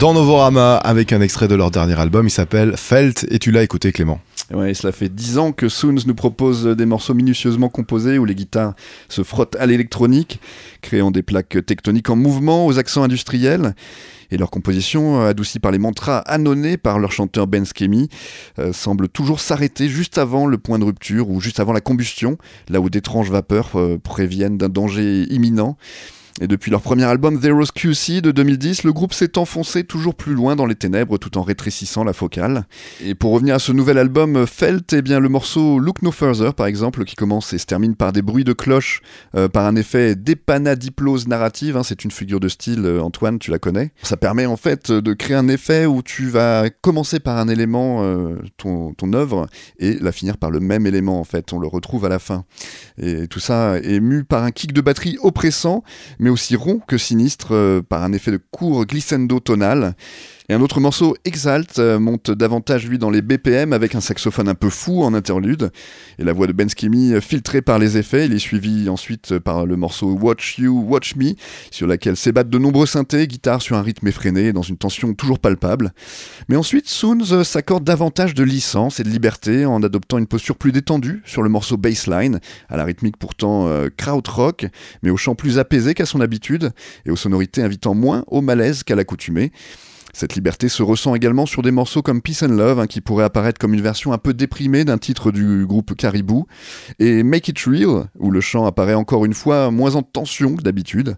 dans 0.00 0.14
Novorama 0.14 0.76
avec 0.76 1.12
un 1.12 1.20
extrait 1.20 1.46
de 1.46 1.54
leur 1.54 1.70
dernier 1.70 2.00
album. 2.00 2.26
Il 2.26 2.30
s'appelle 2.30 2.74
Felt 2.78 3.26
et 3.30 3.38
tu 3.38 3.50
l'as 3.50 3.62
écouté 3.62 3.92
Clément. 3.92 4.18
Ouais, 4.50 4.72
cela 4.72 4.92
fait 4.92 5.10
10 5.10 5.36
ans 5.36 5.52
que 5.52 5.68
Soons 5.68 5.96
nous 6.06 6.14
propose 6.14 6.64
des 6.64 6.86
morceaux 6.86 7.12
minutieusement 7.12 7.68
composés 7.68 8.18
où 8.18 8.24
les 8.24 8.34
guitares 8.34 8.72
se 9.10 9.22
frottent 9.22 9.56
à 9.56 9.66
l'électronique, 9.66 10.40
créant 10.80 11.10
des 11.10 11.22
plaques 11.22 11.58
tectoniques 11.66 12.08
en 12.08 12.16
mouvement 12.16 12.64
aux 12.66 12.78
accents 12.78 13.02
industriels. 13.02 13.74
Et 14.30 14.38
leur 14.38 14.50
composition, 14.50 15.20
adoucie 15.20 15.58
par 15.58 15.70
les 15.70 15.78
mantras 15.78 16.20
annonnés 16.20 16.78
par 16.78 16.98
leur 16.98 17.12
chanteur 17.12 17.46
Ben 17.46 17.66
Skemi, 17.66 18.08
euh, 18.58 18.72
semble 18.72 19.06
toujours 19.06 19.38
s'arrêter 19.38 19.90
juste 19.90 20.16
avant 20.16 20.46
le 20.46 20.56
point 20.56 20.78
de 20.78 20.84
rupture 20.84 21.28
ou 21.28 21.42
juste 21.42 21.60
avant 21.60 21.74
la 21.74 21.82
combustion, 21.82 22.38
là 22.70 22.80
où 22.80 22.88
d'étranges 22.88 23.30
vapeurs 23.30 23.72
euh, 23.74 23.98
préviennent 24.02 24.56
d'un 24.56 24.70
danger 24.70 25.24
imminent. 25.30 25.76
Et 26.42 26.48
depuis 26.48 26.70
leur 26.70 26.80
premier 26.80 27.04
album 27.04 27.40
Zero's 27.40 27.70
QC 27.70 28.22
de 28.22 28.30
2010, 28.30 28.84
le 28.84 28.94
groupe 28.94 29.12
s'est 29.12 29.36
enfoncé 29.36 29.84
toujours 29.84 30.14
plus 30.14 30.32
loin 30.32 30.56
dans 30.56 30.64
les 30.64 30.74
ténèbres 30.74 31.18
tout 31.18 31.36
en 31.36 31.42
rétrécissant 31.42 32.02
la 32.02 32.14
focale. 32.14 32.64
Et 33.04 33.14
pour 33.14 33.32
revenir 33.32 33.56
à 33.56 33.58
ce 33.58 33.72
nouvel 33.72 33.98
album 33.98 34.46
Felt, 34.46 34.94
eh 34.94 35.02
bien 35.02 35.20
le 35.20 35.28
morceau 35.28 35.78
Look 35.78 36.00
No 36.00 36.10
Further 36.10 36.54
par 36.54 36.66
exemple, 36.66 37.04
qui 37.04 37.14
commence 37.14 37.52
et 37.52 37.58
se 37.58 37.66
termine 37.66 37.94
par 37.94 38.12
des 38.12 38.22
bruits 38.22 38.44
de 38.44 38.54
cloche, 38.54 39.02
euh, 39.34 39.48
par 39.48 39.66
un 39.66 39.76
effet 39.76 40.16
d'épanadiplose 40.16 41.28
narrative, 41.28 41.76
hein, 41.76 41.82
c'est 41.82 42.04
une 42.04 42.10
figure 42.10 42.40
de 42.40 42.48
style, 42.48 42.86
euh, 42.86 43.02
Antoine, 43.02 43.38
tu 43.38 43.50
la 43.50 43.58
connais. 43.58 43.92
Ça 44.02 44.16
permet 44.16 44.46
en 44.46 44.56
fait 44.56 44.90
de 44.90 45.12
créer 45.12 45.36
un 45.36 45.48
effet 45.48 45.84
où 45.84 46.02
tu 46.02 46.30
vas 46.30 46.70
commencer 46.80 47.20
par 47.20 47.36
un 47.36 47.48
élément, 47.48 48.02
euh, 48.02 48.36
ton, 48.56 48.94
œuvre, 49.12 49.46
et 49.78 49.98
la 50.00 50.12
finir 50.12 50.38
par 50.38 50.50
le 50.50 50.60
même 50.60 50.86
élément 50.86 51.20
en 51.20 51.24
fait, 51.24 51.52
on 51.52 51.58
le 51.58 51.66
retrouve 51.66 52.06
à 52.06 52.08
la 52.08 52.18
fin. 52.18 52.44
Et 52.96 53.28
tout 53.28 53.40
ça 53.40 53.76
est 53.78 54.00
mu 54.00 54.24
par 54.24 54.44
un 54.44 54.52
kick 54.52 54.72
de 54.72 54.80
batterie 54.80 55.18
oppressant, 55.20 55.84
mais 56.18 56.29
aussi 56.30 56.56
rond 56.56 56.80
que 56.86 56.98
sinistre 56.98 57.54
euh, 57.54 57.82
par 57.82 58.02
un 58.02 58.12
effet 58.12 58.30
de 58.30 58.40
court 58.50 58.86
glissando 58.86 59.40
tonal. 59.40 59.94
Et 60.50 60.52
un 60.52 60.62
autre 60.62 60.80
morceau, 60.80 61.16
Exalt, 61.24 61.78
euh, 61.78 62.00
monte 62.00 62.32
davantage 62.32 62.88
lui 62.88 62.98
dans 62.98 63.08
les 63.08 63.22
BPM 63.22 63.72
avec 63.72 63.94
un 63.94 64.00
saxophone 64.00 64.48
un 64.48 64.56
peu 64.56 64.68
fou 64.68 65.04
en 65.04 65.14
interlude 65.14 65.70
et 66.18 66.24
la 66.24 66.32
voix 66.32 66.48
de 66.48 66.52
Ben 66.52 66.68
Skimmy 66.68 67.12
euh, 67.12 67.20
filtrée 67.20 67.62
par 67.62 67.78
les 67.78 67.98
effets. 67.98 68.26
Il 68.26 68.32
est 68.32 68.40
suivi 68.40 68.88
ensuite 68.88 69.38
par 69.38 69.64
le 69.64 69.76
morceau 69.76 70.10
Watch 70.10 70.58
You, 70.58 70.84
Watch 70.88 71.14
Me, 71.14 71.34
sur 71.70 71.86
laquelle 71.86 72.16
s'ébattent 72.16 72.50
de 72.50 72.58
nombreux 72.58 72.86
synthés, 72.86 73.28
guitares 73.28 73.62
sur 73.62 73.76
un 73.76 73.82
rythme 73.82 74.08
effréné 74.08 74.52
dans 74.52 74.62
une 74.62 74.76
tension 74.76 75.14
toujours 75.14 75.38
palpable. 75.38 75.92
Mais 76.48 76.56
ensuite, 76.56 76.88
Soons 76.88 77.30
euh, 77.30 77.44
s'accorde 77.44 77.84
davantage 77.84 78.34
de 78.34 78.42
licence 78.42 78.98
et 78.98 79.04
de 79.04 79.08
liberté 79.08 79.66
en 79.66 79.84
adoptant 79.84 80.18
une 80.18 80.26
posture 80.26 80.56
plus 80.56 80.72
détendue 80.72 81.22
sur 81.24 81.44
le 81.44 81.48
morceau 81.48 81.76
Bassline, 81.76 82.40
à 82.68 82.76
la 82.76 82.84
rythmique 82.84 83.18
pourtant 83.18 83.68
euh, 83.68 83.88
krautrock, 83.96 84.66
mais 85.04 85.10
au 85.10 85.16
chant 85.16 85.36
plus 85.36 85.60
apaisé 85.60 85.94
qu'à 85.94 86.06
son 86.06 86.20
habitude 86.20 86.72
et 87.06 87.12
aux 87.12 87.16
sonorités 87.16 87.62
invitant 87.62 87.94
moins 87.94 88.24
au 88.26 88.40
malaise 88.40 88.82
qu'à 88.82 88.96
l'accoutumée. 88.96 89.52
Cette 90.12 90.34
liberté 90.34 90.68
se 90.68 90.82
ressent 90.82 91.14
également 91.14 91.46
sur 91.46 91.62
des 91.62 91.70
morceaux 91.70 92.02
comme 92.02 92.22
Peace 92.22 92.42
and 92.42 92.48
Love, 92.48 92.80
hein, 92.80 92.86
qui 92.86 93.00
pourrait 93.00 93.24
apparaître 93.24 93.58
comme 93.58 93.74
une 93.74 93.80
version 93.80 94.12
un 94.12 94.18
peu 94.18 94.34
déprimée 94.34 94.84
d'un 94.84 94.98
titre 94.98 95.30
du 95.30 95.66
groupe 95.66 95.94
Caribou, 95.94 96.46
et 96.98 97.22
Make 97.22 97.48
It 97.48 97.60
Real, 97.60 98.06
où 98.18 98.30
le 98.30 98.40
chant 98.40 98.66
apparaît 98.66 98.94
encore 98.94 99.24
une 99.24 99.34
fois 99.34 99.70
moins 99.70 99.94
en 99.94 100.02
tension 100.02 100.56
que 100.56 100.62
d'habitude. 100.62 101.16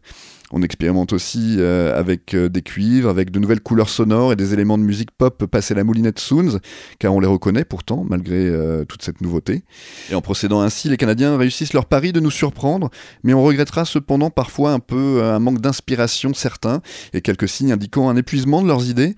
On 0.54 0.60
expérimente 0.60 1.14
aussi 1.14 1.56
euh, 1.58 1.98
avec 1.98 2.34
euh, 2.34 2.50
des 2.50 2.60
cuivres, 2.60 3.08
avec 3.08 3.30
de 3.30 3.38
nouvelles 3.38 3.62
couleurs 3.62 3.88
sonores 3.88 4.34
et 4.34 4.36
des 4.36 4.52
éléments 4.52 4.76
de 4.76 4.82
musique 4.82 5.10
pop 5.10 5.46
passés 5.46 5.74
la 5.74 5.82
moulinette 5.82 6.18
Soons, 6.18 6.58
car 6.98 7.14
on 7.14 7.20
les 7.20 7.26
reconnaît 7.26 7.64
pourtant, 7.64 8.04
malgré 8.06 8.36
euh, 8.36 8.84
toute 8.84 9.02
cette 9.02 9.22
nouveauté. 9.22 9.64
Et 10.10 10.14
en 10.14 10.20
procédant 10.20 10.60
ainsi, 10.60 10.90
les 10.90 10.98
Canadiens 10.98 11.38
réussissent 11.38 11.72
leur 11.72 11.86
pari 11.86 12.12
de 12.12 12.20
nous 12.20 12.30
surprendre, 12.30 12.90
mais 13.24 13.32
on 13.32 13.42
regrettera 13.42 13.86
cependant 13.86 14.28
parfois 14.28 14.72
un 14.72 14.78
peu 14.78 15.22
un 15.24 15.38
manque 15.38 15.62
d'inspiration 15.62 16.34
certain, 16.34 16.82
et 17.14 17.22
quelques 17.22 17.48
signes 17.48 17.72
indiquant 17.72 18.10
un 18.10 18.16
épuisement 18.16 18.60
de 18.60 18.68
leurs 18.68 18.90
idées. 18.90 19.16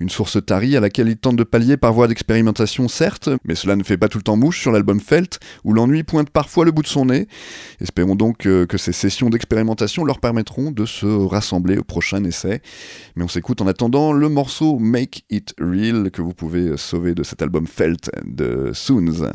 Une 0.00 0.10
source 0.10 0.44
tarie 0.44 0.76
à 0.76 0.80
laquelle 0.80 1.08
ils 1.08 1.16
tentent 1.16 1.36
de 1.36 1.44
pallier 1.44 1.78
par 1.78 1.94
voie 1.94 2.08
d'expérimentation, 2.08 2.88
certes, 2.88 3.30
mais 3.46 3.54
cela 3.54 3.76
ne 3.76 3.84
fait 3.84 3.96
pas 3.96 4.08
tout 4.08 4.18
le 4.18 4.22
temps 4.22 4.36
mouche 4.36 4.60
sur 4.60 4.70
l'album 4.70 5.00
Felt, 5.00 5.40
où 5.64 5.72
l'ennui 5.72 6.02
pointe 6.02 6.28
parfois 6.28 6.66
le 6.66 6.72
bout 6.72 6.82
de 6.82 6.88
son 6.88 7.06
nez. 7.06 7.26
Espérons 7.80 8.16
donc 8.16 8.38
que 8.38 8.76
ces 8.76 8.92
sessions 8.92 9.30
d'expérimentation 9.30 10.04
leur 10.04 10.20
permettront 10.20 10.73
de 10.74 10.84
se 10.84 11.06
rassembler 11.06 11.78
au 11.78 11.84
prochain 11.84 12.22
essai. 12.24 12.60
Mais 13.16 13.24
on 13.24 13.28
s'écoute 13.28 13.60
en 13.62 13.66
attendant 13.66 14.12
le 14.12 14.28
morceau 14.28 14.78
Make 14.78 15.24
It 15.30 15.54
Real 15.58 16.10
que 16.10 16.22
vous 16.22 16.34
pouvez 16.34 16.76
sauver 16.76 17.14
de 17.14 17.22
cet 17.22 17.42
album 17.42 17.66
Felt 17.66 18.10
de 18.24 18.72
Soons. 18.74 19.30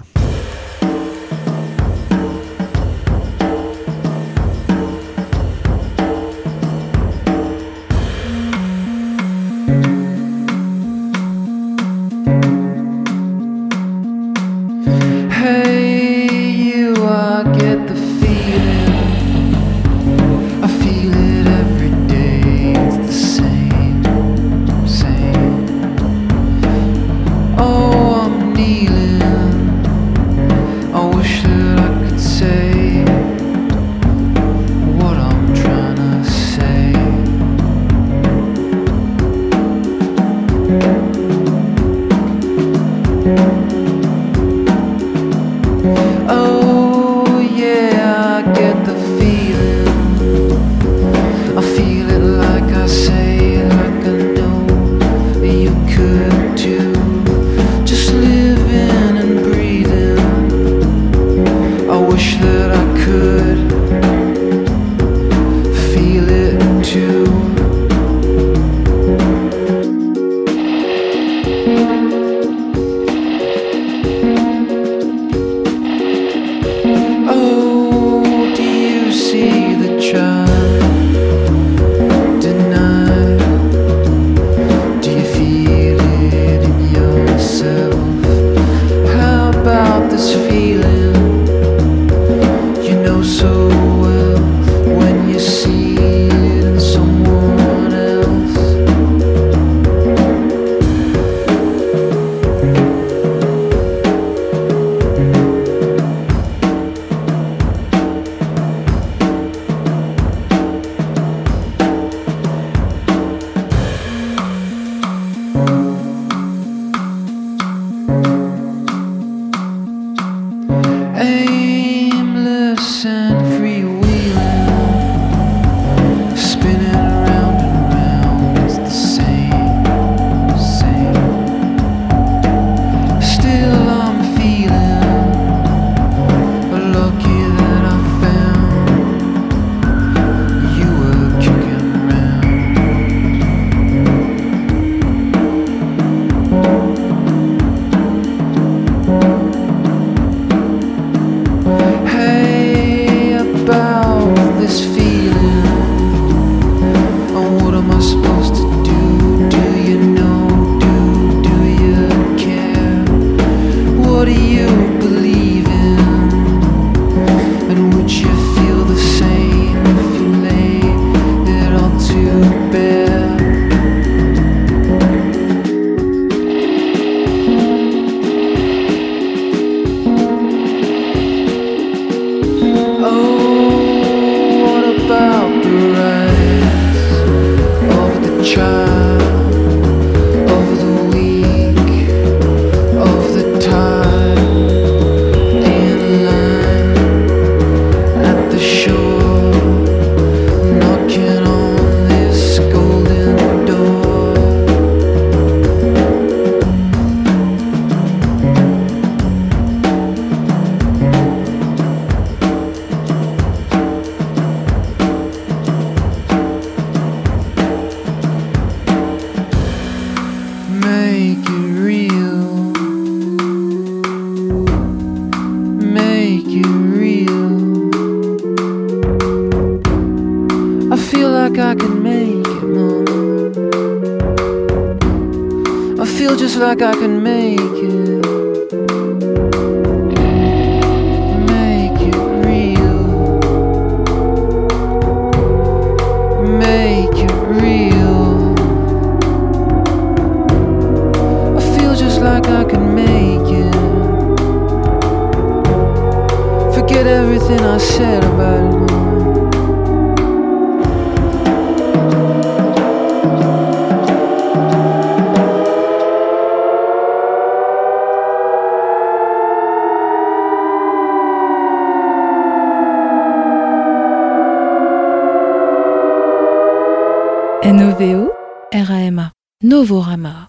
Novorama 279.79 280.48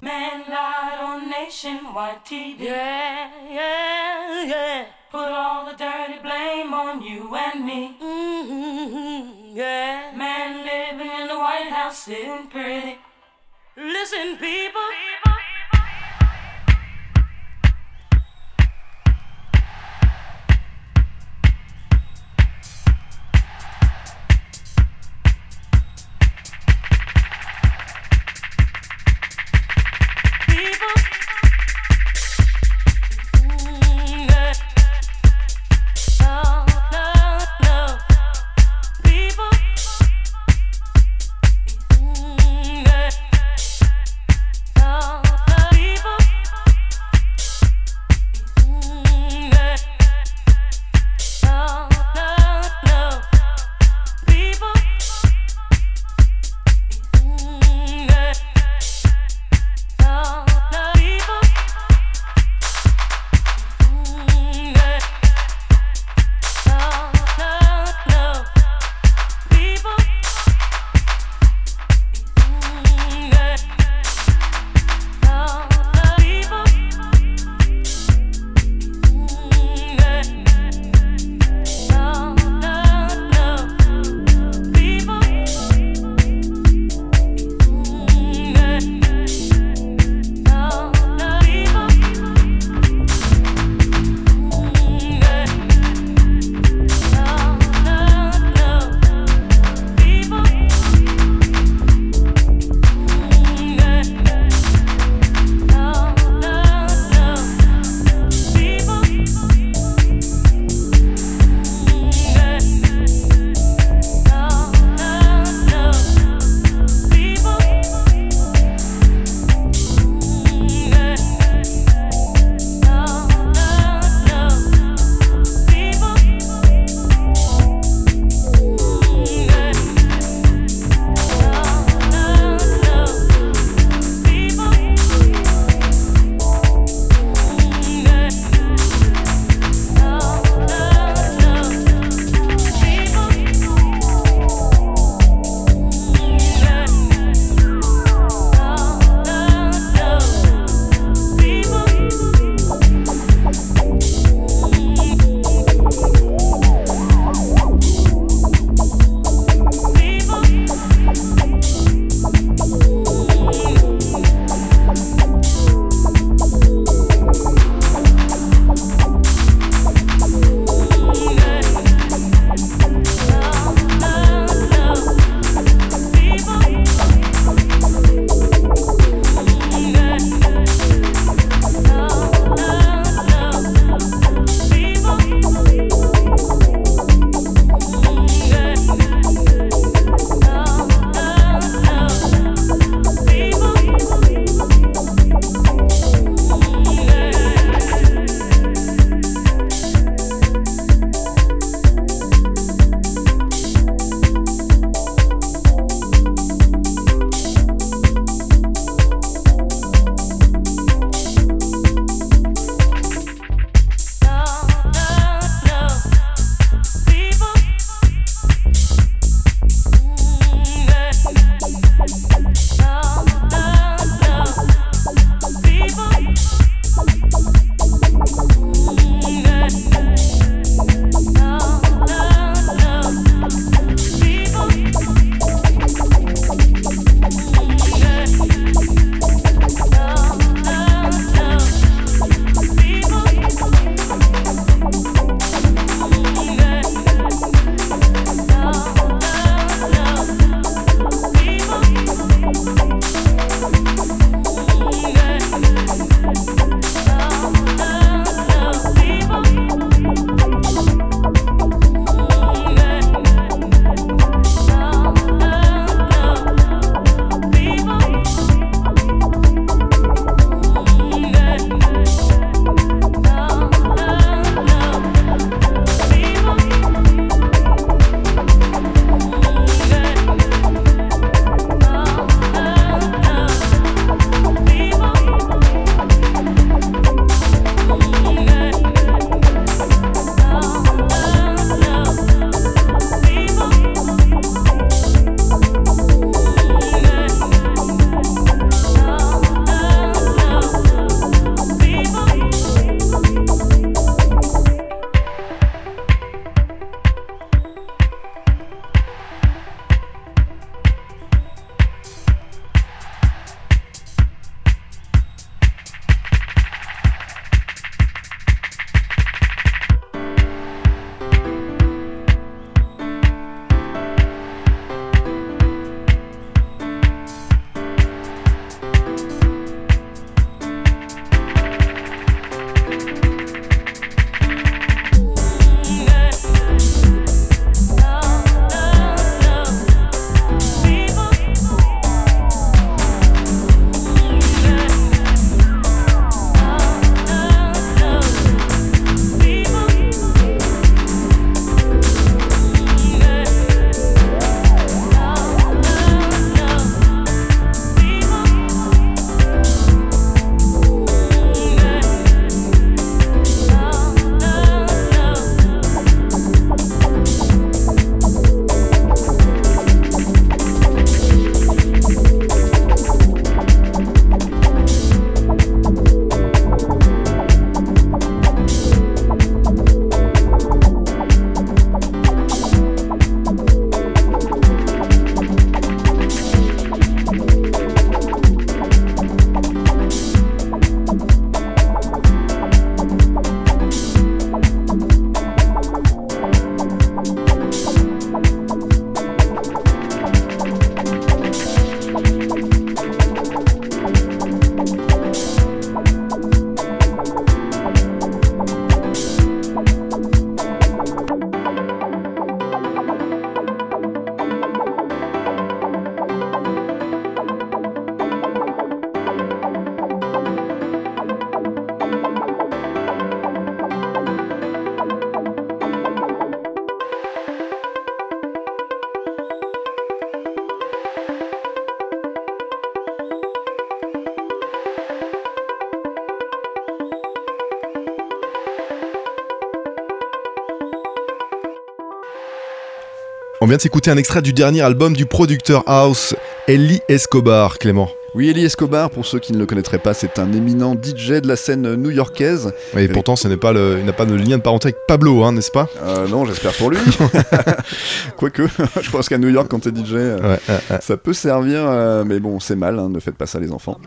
On 443.62 443.66
vient 443.66 443.76
de 443.76 443.82
s'écouter 443.82 444.10
un 444.10 444.16
extrait 444.16 444.40
du 444.40 444.54
dernier 444.54 444.80
album 444.80 445.14
du 445.14 445.26
producteur 445.26 445.82
house, 445.86 446.34
Ellie 446.66 447.00
Escobar, 447.08 447.78
Clément. 447.78 448.08
Oui, 448.34 448.48
Eli 448.48 448.64
Escobar, 448.64 449.10
pour 449.10 449.26
ceux 449.26 449.38
qui 449.38 449.52
ne 449.52 449.58
le 449.58 449.66
connaîtraient 449.66 449.98
pas, 449.98 450.14
c'est 450.14 450.38
un 450.38 450.50
éminent 450.54 450.94
DJ 450.94 451.42
de 451.42 451.46
la 451.48 451.56
scène 451.56 451.94
new-yorkaise. 451.96 452.72
Et 452.96 453.08
pourtant, 453.08 453.36
ce 453.36 453.48
n'est 453.48 453.58
pas 453.58 453.74
le, 453.74 453.98
il 453.98 454.06
n'a 454.06 454.14
pas 454.14 454.24
de 454.24 454.34
lien 454.34 454.56
de 454.56 454.62
parenté 454.62 454.86
avec 454.88 454.96
Pablo, 455.06 455.42
hein, 455.44 455.52
n'est-ce 455.52 455.70
pas? 455.72 455.88
Euh, 456.02 456.26
non, 456.28 456.46
j'espère 456.46 456.72
pour 456.72 456.88
lui. 456.90 456.98
Quoique, 458.38 458.62
je 459.02 459.10
pense 459.10 459.28
qu'à 459.28 459.36
New 459.36 459.50
York, 459.50 459.66
quand 459.68 459.80
t'es 459.80 459.90
DJ, 459.90 460.14
euh, 460.14 460.38
Ouais, 460.40 460.48
ouais, 460.68 460.74
ouais. 460.90 460.98
ça 461.02 461.18
peut 461.18 461.34
servir, 461.34 461.80
euh, 461.84 462.24
mais 462.24 462.40
bon, 462.40 462.60
c'est 462.60 462.76
mal, 462.76 462.98
hein, 462.98 463.10
ne 463.10 463.20
faites 463.20 463.36
pas 463.36 463.46
ça 463.46 463.60
les 463.60 463.72
enfants. 463.72 463.98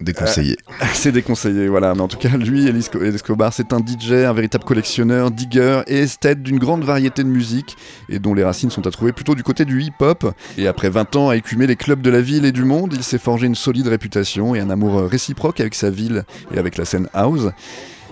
Déconseillé. 0.00 0.58
C'est 0.94 1.12
déconseillé, 1.12 1.68
voilà. 1.68 1.94
Mais 1.94 2.00
en 2.00 2.08
tout 2.08 2.16
cas, 2.18 2.36
lui, 2.36 2.66
Eli 2.66 2.80
Esco- 2.80 3.00
Eli 3.02 3.14
Escobar, 3.14 3.52
c'est 3.52 3.72
un 3.72 3.78
DJ, 3.78 4.12
un 4.26 4.32
véritable 4.32 4.64
collectionneur, 4.64 5.30
digger 5.30 5.82
et 5.86 5.98
esthète 6.00 6.42
d'une 6.42 6.58
grande 6.58 6.84
variété 6.84 7.22
de 7.22 7.28
musique 7.28 7.76
et 8.08 8.18
dont 8.18 8.34
les 8.34 8.42
racines 8.44 8.70
sont 8.70 8.86
à 8.86 8.90
trouver 8.90 9.12
plutôt 9.12 9.34
du 9.34 9.42
côté 9.42 9.64
du 9.64 9.82
hip-hop. 9.82 10.32
Et 10.58 10.66
après 10.66 10.88
20 10.90 11.16
ans 11.16 11.28
à 11.28 11.36
écumer 11.36 11.66
les 11.66 11.76
clubs 11.76 12.00
de 12.00 12.10
la 12.10 12.20
ville 12.20 12.44
et 12.44 12.52
du 12.52 12.64
monde, 12.64 12.92
il 12.94 13.02
s'est 13.02 13.18
forgé 13.18 13.46
une 13.46 13.54
solide 13.54 13.86
réputation 13.88 14.54
et 14.54 14.60
un 14.60 14.70
amour 14.70 14.98
euh, 14.98 15.06
réciproque 15.06 15.60
avec 15.60 15.74
sa 15.74 15.90
ville 15.90 16.24
et 16.54 16.58
avec 16.58 16.76
la 16.76 16.84
scène 16.84 17.08
house. 17.14 17.48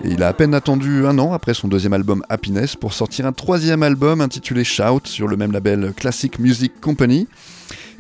Et 0.05 0.09
il 0.11 0.23
a 0.23 0.29
à 0.29 0.33
peine 0.33 0.55
attendu 0.55 1.07
un 1.07 1.19
an 1.19 1.33
après 1.33 1.55
son 1.55 1.69
deuxième 1.69 1.93
album 1.93 2.25
Happiness 2.29 2.77
pour 2.77 2.93
sortir 2.93 3.27
un 3.27 3.33
troisième 3.33 3.83
album 3.83 4.21
intitulé 4.21 4.65
Shout 4.65 5.03
sur 5.05 5.29
le 5.29 5.37
même 5.37 5.53
label 5.53 5.93
Classic 5.97 6.39
Music 6.39 6.73
Company. 6.81 7.29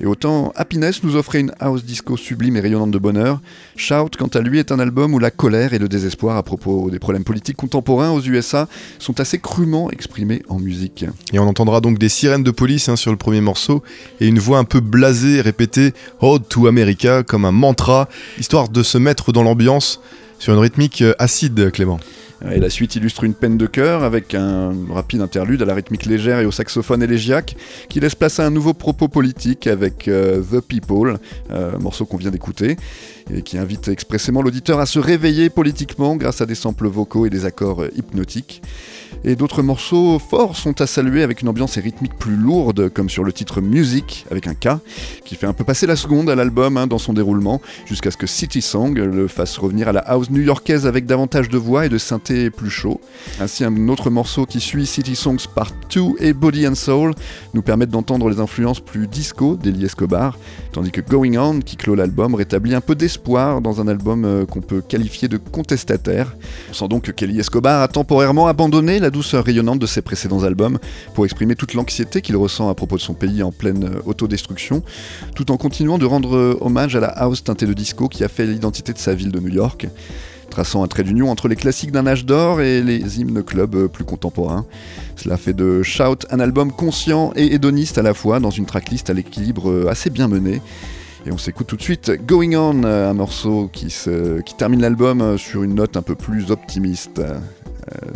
Et 0.02 0.06
autant 0.06 0.52
Happiness 0.56 1.04
nous 1.04 1.14
offrait 1.14 1.38
une 1.38 1.52
house 1.60 1.84
disco 1.84 2.16
sublime 2.16 2.56
et 2.56 2.60
rayonnante 2.60 2.90
de 2.90 2.98
bonheur, 2.98 3.40
Shout, 3.76 4.10
quant 4.18 4.26
à 4.26 4.40
lui, 4.40 4.58
est 4.58 4.72
un 4.72 4.80
album 4.80 5.14
où 5.14 5.20
la 5.20 5.30
colère 5.30 5.74
et 5.74 5.78
le 5.78 5.88
désespoir 5.88 6.36
à 6.36 6.42
propos 6.42 6.90
des 6.90 6.98
problèmes 6.98 7.22
politiques 7.22 7.56
contemporains 7.56 8.10
aux 8.10 8.20
USA 8.20 8.68
sont 8.98 9.20
assez 9.20 9.38
crûment 9.38 9.90
exprimés 9.92 10.42
en 10.48 10.58
musique. 10.58 11.04
Et 11.32 11.38
on 11.38 11.46
entendra 11.46 11.80
donc 11.80 11.98
des 11.98 12.08
sirènes 12.08 12.42
de 12.42 12.50
police 12.50 12.88
hein, 12.88 12.96
sur 12.96 13.12
le 13.12 13.16
premier 13.16 13.40
morceau 13.40 13.84
et 14.20 14.26
une 14.26 14.40
voix 14.40 14.58
un 14.58 14.64
peu 14.64 14.80
blasée 14.80 15.40
répétée 15.40 15.94
Ode 16.20 16.48
to 16.48 16.66
America 16.66 17.22
comme 17.22 17.44
un 17.44 17.52
mantra, 17.52 18.08
histoire 18.40 18.68
de 18.68 18.82
se 18.82 18.98
mettre 18.98 19.30
dans 19.32 19.44
l'ambiance 19.44 20.00
sur 20.40 20.52
une 20.52 20.58
rythmique 20.58 21.02
euh, 21.02 21.14
acide, 21.20 21.70
Clément. 21.70 22.00
Et 22.50 22.58
la 22.58 22.70
suite 22.70 22.96
illustre 22.96 23.24
une 23.24 23.34
peine 23.34 23.56
de 23.56 23.66
cœur 23.66 24.02
avec 24.02 24.34
un 24.34 24.72
rapide 24.90 25.20
interlude 25.20 25.62
à 25.62 25.64
la 25.64 25.74
rythmique 25.74 26.06
légère 26.06 26.40
et 26.40 26.46
au 26.46 26.50
saxophone 26.50 27.02
élégiaque 27.02 27.56
qui 27.88 28.00
laisse 28.00 28.16
place 28.16 28.40
à 28.40 28.46
un 28.46 28.50
nouveau 28.50 28.74
propos 28.74 29.06
politique 29.06 29.66
avec 29.66 30.08
euh, 30.08 30.42
The 30.42 30.60
People, 30.60 31.18
euh, 31.50 31.78
morceau 31.78 32.04
qu'on 32.04 32.16
vient 32.16 32.30
d'écouter, 32.30 32.76
et 33.30 33.42
qui 33.42 33.58
invite 33.58 33.88
expressément 33.88 34.42
l'auditeur 34.42 34.78
à 34.78 34.86
se 34.86 34.98
réveiller 34.98 35.50
politiquement 35.50 36.16
grâce 36.16 36.40
à 36.40 36.46
des 36.46 36.54
samples 36.54 36.88
vocaux 36.88 37.26
et 37.26 37.30
des 37.30 37.44
accords 37.44 37.82
euh, 37.82 37.90
hypnotiques. 37.96 38.62
Et 39.24 39.36
d'autres 39.36 39.62
morceaux 39.62 40.18
forts 40.18 40.56
sont 40.56 40.80
à 40.80 40.86
saluer 40.86 41.22
avec 41.22 41.42
une 41.42 41.48
ambiance 41.48 41.76
et 41.76 41.80
rythmique 41.80 42.16
plus 42.18 42.34
lourde, 42.34 42.88
comme 42.88 43.08
sur 43.08 43.22
le 43.22 43.32
titre 43.32 43.60
Music, 43.60 44.26
avec 44.30 44.48
un 44.48 44.54
K, 44.54 44.80
qui 45.24 45.36
fait 45.36 45.46
un 45.46 45.52
peu 45.52 45.62
passer 45.62 45.86
la 45.86 45.94
seconde 45.94 46.28
à 46.28 46.34
l'album 46.34 46.76
hein, 46.76 46.88
dans 46.88 46.98
son 46.98 47.12
déroulement, 47.12 47.60
jusqu'à 47.86 48.10
ce 48.10 48.16
que 48.16 48.26
City 48.26 48.62
Song 48.62 48.94
le 48.94 49.28
fasse 49.28 49.58
revenir 49.58 49.88
à 49.88 49.92
la 49.92 50.00
house 50.00 50.30
new-yorkaise 50.30 50.86
avec 50.86 51.06
davantage 51.06 51.48
de 51.48 51.58
voix 51.58 51.86
et 51.86 51.88
de 51.88 51.98
synthé 51.98 52.50
plus 52.50 52.70
chaud. 52.70 53.00
Ainsi, 53.40 53.64
un 53.64 53.88
autre 53.88 54.10
morceau 54.10 54.44
qui 54.44 54.58
suit 54.58 54.86
City 54.86 55.14
Songs 55.14 55.46
Part 55.54 55.70
2 55.94 56.00
et 56.18 56.32
Body 56.32 56.66
and 56.66 56.74
Soul 56.74 57.14
nous 57.54 57.62
permettent 57.62 57.90
d'entendre 57.90 58.28
les 58.28 58.40
influences 58.40 58.80
plus 58.80 59.06
disco 59.06 59.56
d'Eli 59.56 59.84
Escobar, 59.84 60.36
tandis 60.72 60.90
que 60.90 61.00
Going 61.00 61.36
On, 61.36 61.60
qui 61.60 61.76
clôt 61.76 61.94
l'album, 61.94 62.34
rétablit 62.34 62.74
un 62.74 62.80
peu 62.80 62.96
dans 63.18 63.80
un 63.80 63.88
album 63.88 64.24
euh, 64.24 64.46
qu'on 64.46 64.60
peut 64.60 64.80
qualifier 64.80 65.28
de 65.28 65.36
contestataire. 65.36 66.34
On 66.70 66.74
sent 66.74 66.88
donc 66.88 67.04
que 67.04 67.12
Kelly 67.12 67.38
Escobar 67.38 67.82
a 67.82 67.88
temporairement 67.88 68.46
abandonné 68.46 68.98
la 68.98 69.10
douceur 69.10 69.44
rayonnante 69.44 69.78
de 69.78 69.86
ses 69.86 70.02
précédents 70.02 70.44
albums 70.44 70.78
pour 71.14 71.24
exprimer 71.24 71.54
toute 71.54 71.74
l'anxiété 71.74 72.20
qu'il 72.22 72.36
ressent 72.36 72.68
à 72.68 72.74
propos 72.74 72.96
de 72.96 73.00
son 73.00 73.14
pays 73.14 73.42
en 73.42 73.52
pleine 73.52 73.84
euh, 73.84 74.02
autodestruction, 74.06 74.82
tout 75.34 75.50
en 75.50 75.56
continuant 75.56 75.98
de 75.98 76.06
rendre 76.06 76.36
euh, 76.36 76.58
hommage 76.60 76.96
à 76.96 77.00
la 77.00 77.08
house 77.08 77.44
teintée 77.44 77.66
de 77.66 77.72
disco 77.72 78.08
qui 78.08 78.24
a 78.24 78.28
fait 78.28 78.46
l'identité 78.46 78.92
de 78.92 78.98
sa 78.98 79.14
ville 79.14 79.30
de 79.30 79.40
New 79.40 79.52
York, 79.52 79.86
traçant 80.50 80.82
un 80.82 80.86
trait 80.86 81.02
d'union 81.02 81.30
entre 81.30 81.48
les 81.48 81.56
classiques 81.56 81.92
d'un 81.92 82.06
âge 82.06 82.24
d'or 82.24 82.60
et 82.60 82.82
les 82.82 83.20
hymnes 83.20 83.42
clubs 83.42 83.74
euh, 83.74 83.88
plus 83.88 84.04
contemporains. 84.04 84.66
Cela 85.16 85.36
fait 85.36 85.54
de 85.54 85.82
Shout 85.82 86.26
un 86.30 86.40
album 86.40 86.72
conscient 86.72 87.32
et 87.36 87.54
hédoniste 87.54 87.98
à 87.98 88.02
la 88.02 88.14
fois, 88.14 88.40
dans 88.40 88.50
une 88.50 88.66
tracklist 88.66 89.10
à 89.10 89.12
l'équilibre 89.12 89.88
assez 89.88 90.10
bien 90.10 90.28
mené. 90.28 90.60
Et 91.24 91.30
on 91.30 91.38
s'écoute 91.38 91.68
tout 91.68 91.76
de 91.76 91.82
suite 91.82 92.10
Going 92.26 92.54
On, 92.54 92.82
euh, 92.82 93.10
un 93.10 93.14
morceau 93.14 93.70
qui, 93.72 93.94
termine 94.58 94.80
l'album 94.80 95.20
euh, 95.20 95.36
sur 95.36 95.62
une 95.62 95.74
note 95.74 95.96
un 95.96 96.02
peu 96.02 96.16
plus 96.16 96.50
optimiste. 96.50 97.20
Euh, 97.20 97.38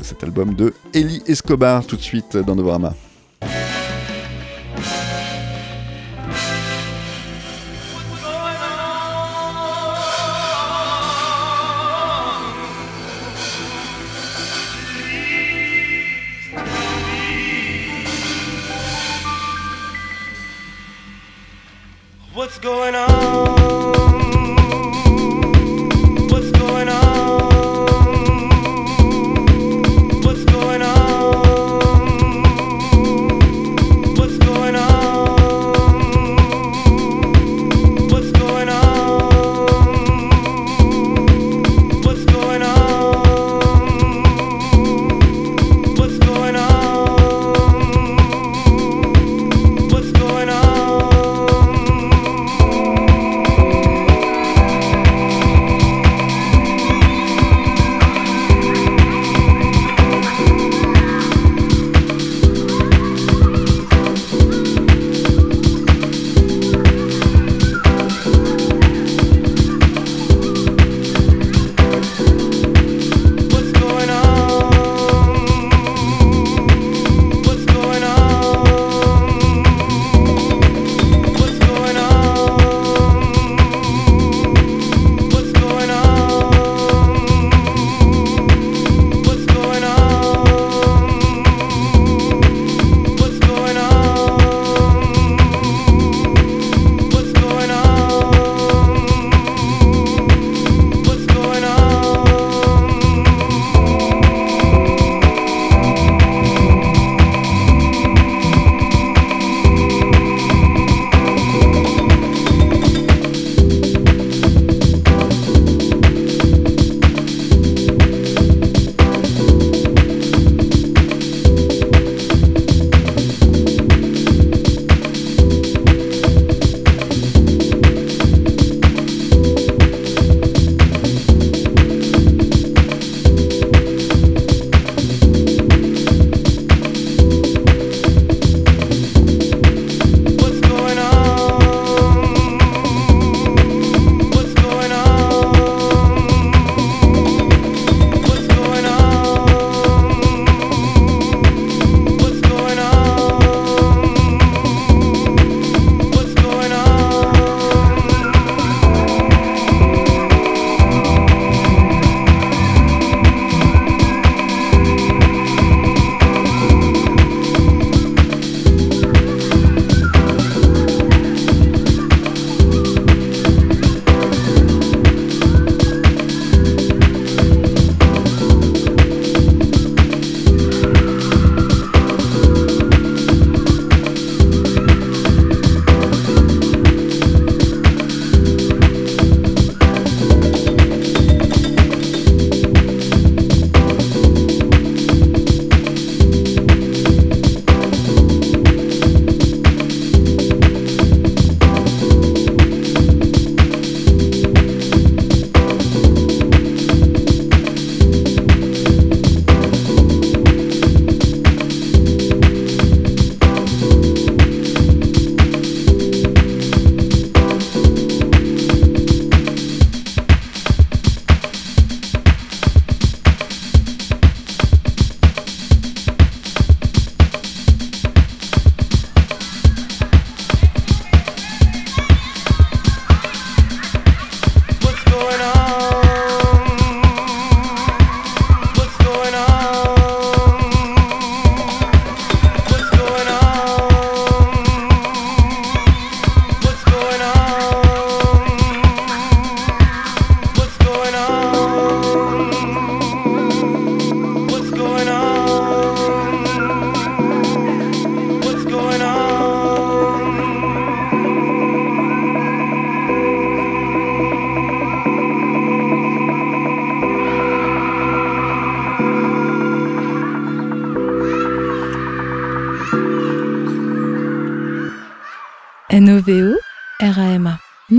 cet 0.03 0.25
album 0.25 0.55
de 0.55 0.73
Eli 0.95 1.23
Escobar, 1.27 1.85
tout 1.85 1.97
de 1.97 2.01
suite 2.01 2.37
dans 2.37 2.55
Novorama. 2.55 2.95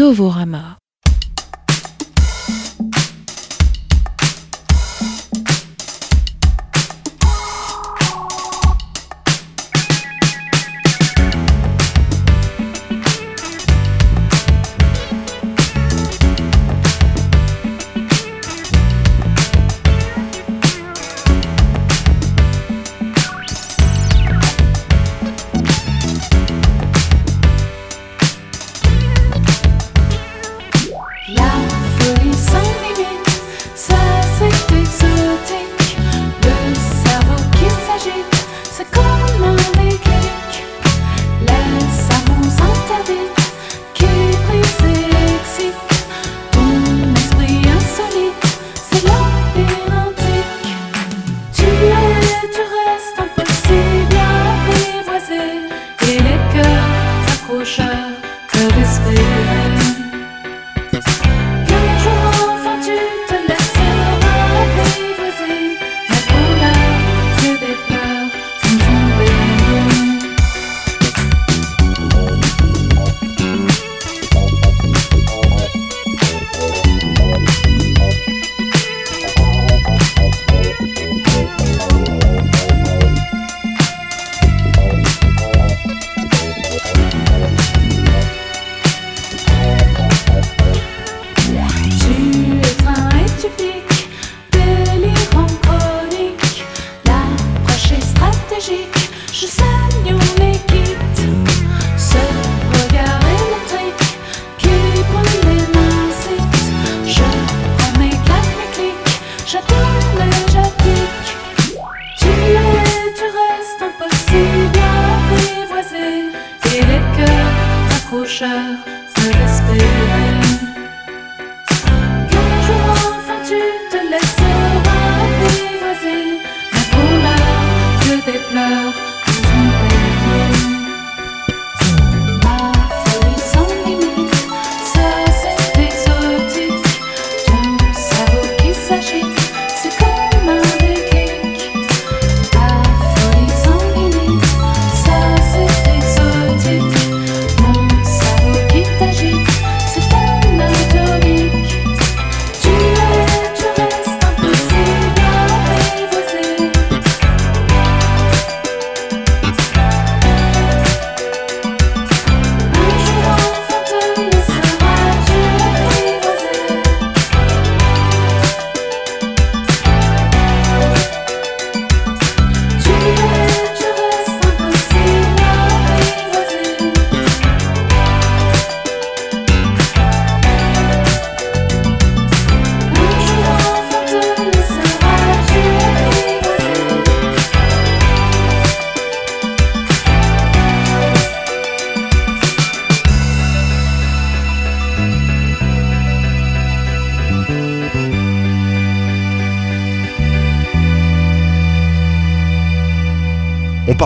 Novorama. 0.08 0.66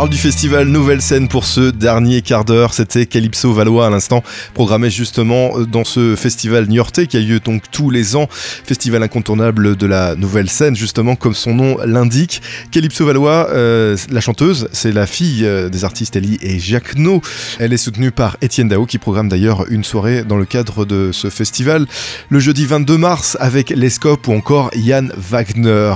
Parle 0.02 0.10
du 0.10 0.18
festival 0.18 0.68
Nouvelle 0.68 1.00
Scène 1.00 1.28
pour 1.28 1.46
ce 1.46 1.70
dernier 1.70 2.24
quart 2.24 2.44
d'heure. 2.44 2.74
C'était 2.74 3.06
Calypso 3.06 3.54
Valois 3.54 3.86
à 3.86 3.92
l'instant, 3.92 4.24
programmé 4.56 4.90
justement 4.90 5.60
euh, 5.60 5.68
dans 5.68 5.84
ce 5.84 6.16
festival 6.16 6.68
niortais 6.68 7.06
qui 7.06 7.18
a 7.18 7.20
lieu 7.20 7.40
donc 7.40 7.66
tous 7.70 7.92
les 7.92 8.16
ans. 8.16 8.28
Festival 8.32 9.04
incontournable 9.04 9.76
de 9.76 9.86
la 9.86 10.16
Nouvelle 10.16 10.50
Scène, 10.50 10.76
justement 10.76 11.16
comme 11.16 11.36
son 11.36 11.54
nom 11.54 11.78
l'indique. 11.86 12.42
Calypso 12.72 13.06
Valois, 13.06 13.50
euh, 13.52 13.96
la 14.10 14.22
chanteuse, 14.22 14.70
c'est 14.72 14.92
la 14.92 15.06
fille 15.06 15.46
euh, 15.46 15.70
des 15.70 15.86
artistes 15.86 16.16
Ellie 16.16 16.40
et 16.42 16.58
Jacques 16.58 16.96
No. 16.96 17.22
Elle 17.60 17.72
est 17.72 17.78
soutenue 17.78 18.10
par 18.10 18.38
Étienne 18.42 18.70
Dao 18.70 18.88
qui 18.88 18.98
programme 18.98 19.30
d'ailleurs 19.30 19.70
une 19.70 19.84
soirée 19.84 20.24
dans 20.24 20.38
le 20.38 20.46
cadre 20.46 20.84
de 20.84 21.12
ce 21.12 21.30
festival 21.30 21.86
le 22.30 22.40
jeudi 22.40 22.66
22 22.66 22.98
mars 22.98 23.38
avec 23.40 23.70
Lescope 23.70 24.28
ou 24.28 24.34
encore 24.34 24.72
Yann 24.74 25.14
Wagner. 25.16 25.94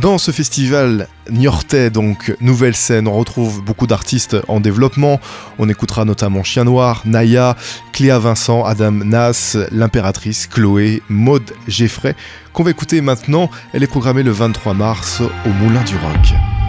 Dans 0.00 0.18
ce 0.18 0.30
festival 0.30 1.08
niortais, 1.30 1.90
donc 1.90 2.34
nouvelle 2.40 2.74
scène, 2.74 3.06
on 3.06 3.16
retrouve 3.16 3.62
beaucoup 3.62 3.86
d'artistes 3.86 4.36
en 4.48 4.60
développement. 4.60 5.20
On 5.58 5.68
écoutera 5.68 6.04
notamment 6.04 6.42
Chien 6.42 6.64
Noir, 6.64 7.02
Naya, 7.04 7.56
Cléa 7.92 8.18
Vincent, 8.18 8.64
Adam 8.64 8.92
Nas, 8.92 9.56
l'impératrice, 9.70 10.46
Chloé, 10.46 11.02
Maude 11.08 11.52
Geffray, 11.68 12.14
qu'on 12.52 12.64
va 12.64 12.70
écouter 12.70 13.02
maintenant. 13.02 13.50
Elle 13.72 13.82
est 13.82 13.88
programmée 13.88 14.22
le 14.22 14.32
23 14.32 14.74
mars 14.74 15.20
au 15.20 15.50
Moulin 15.50 15.82
du 15.84 15.96
Rock. 15.96 16.63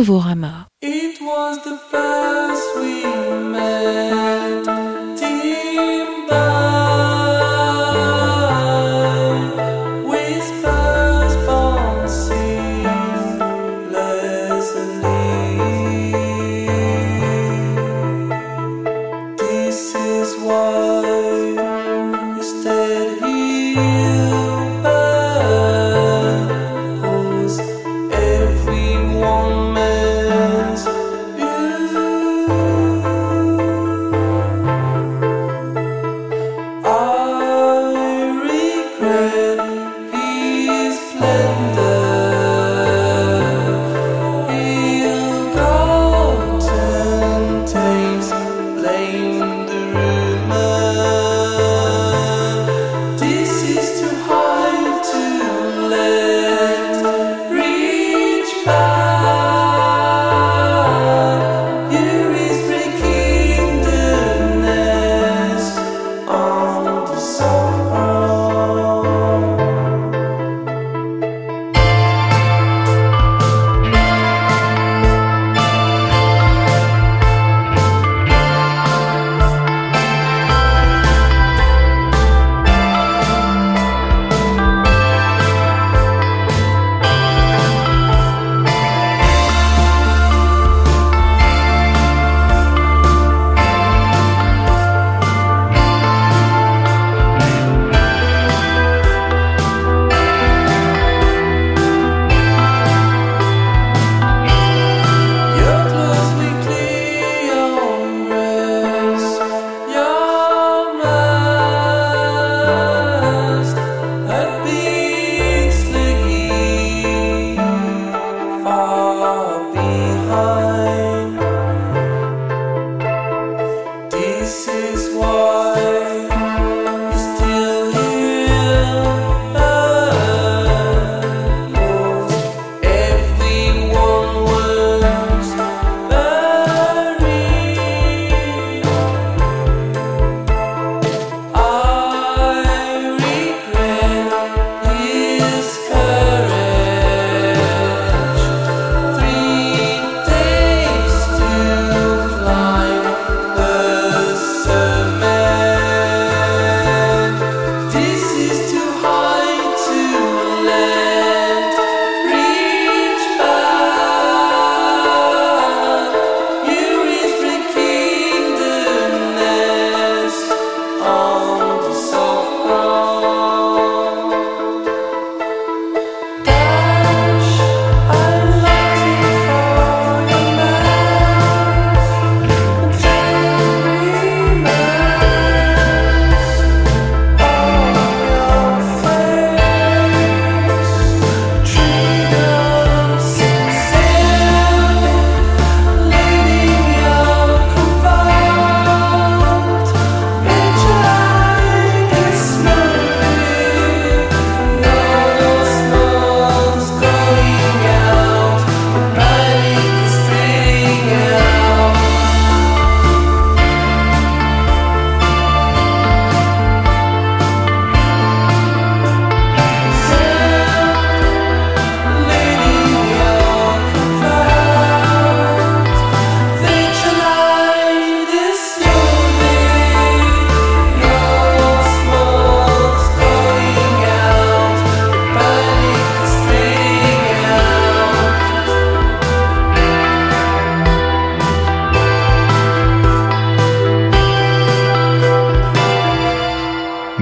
Novorama. 0.00 0.69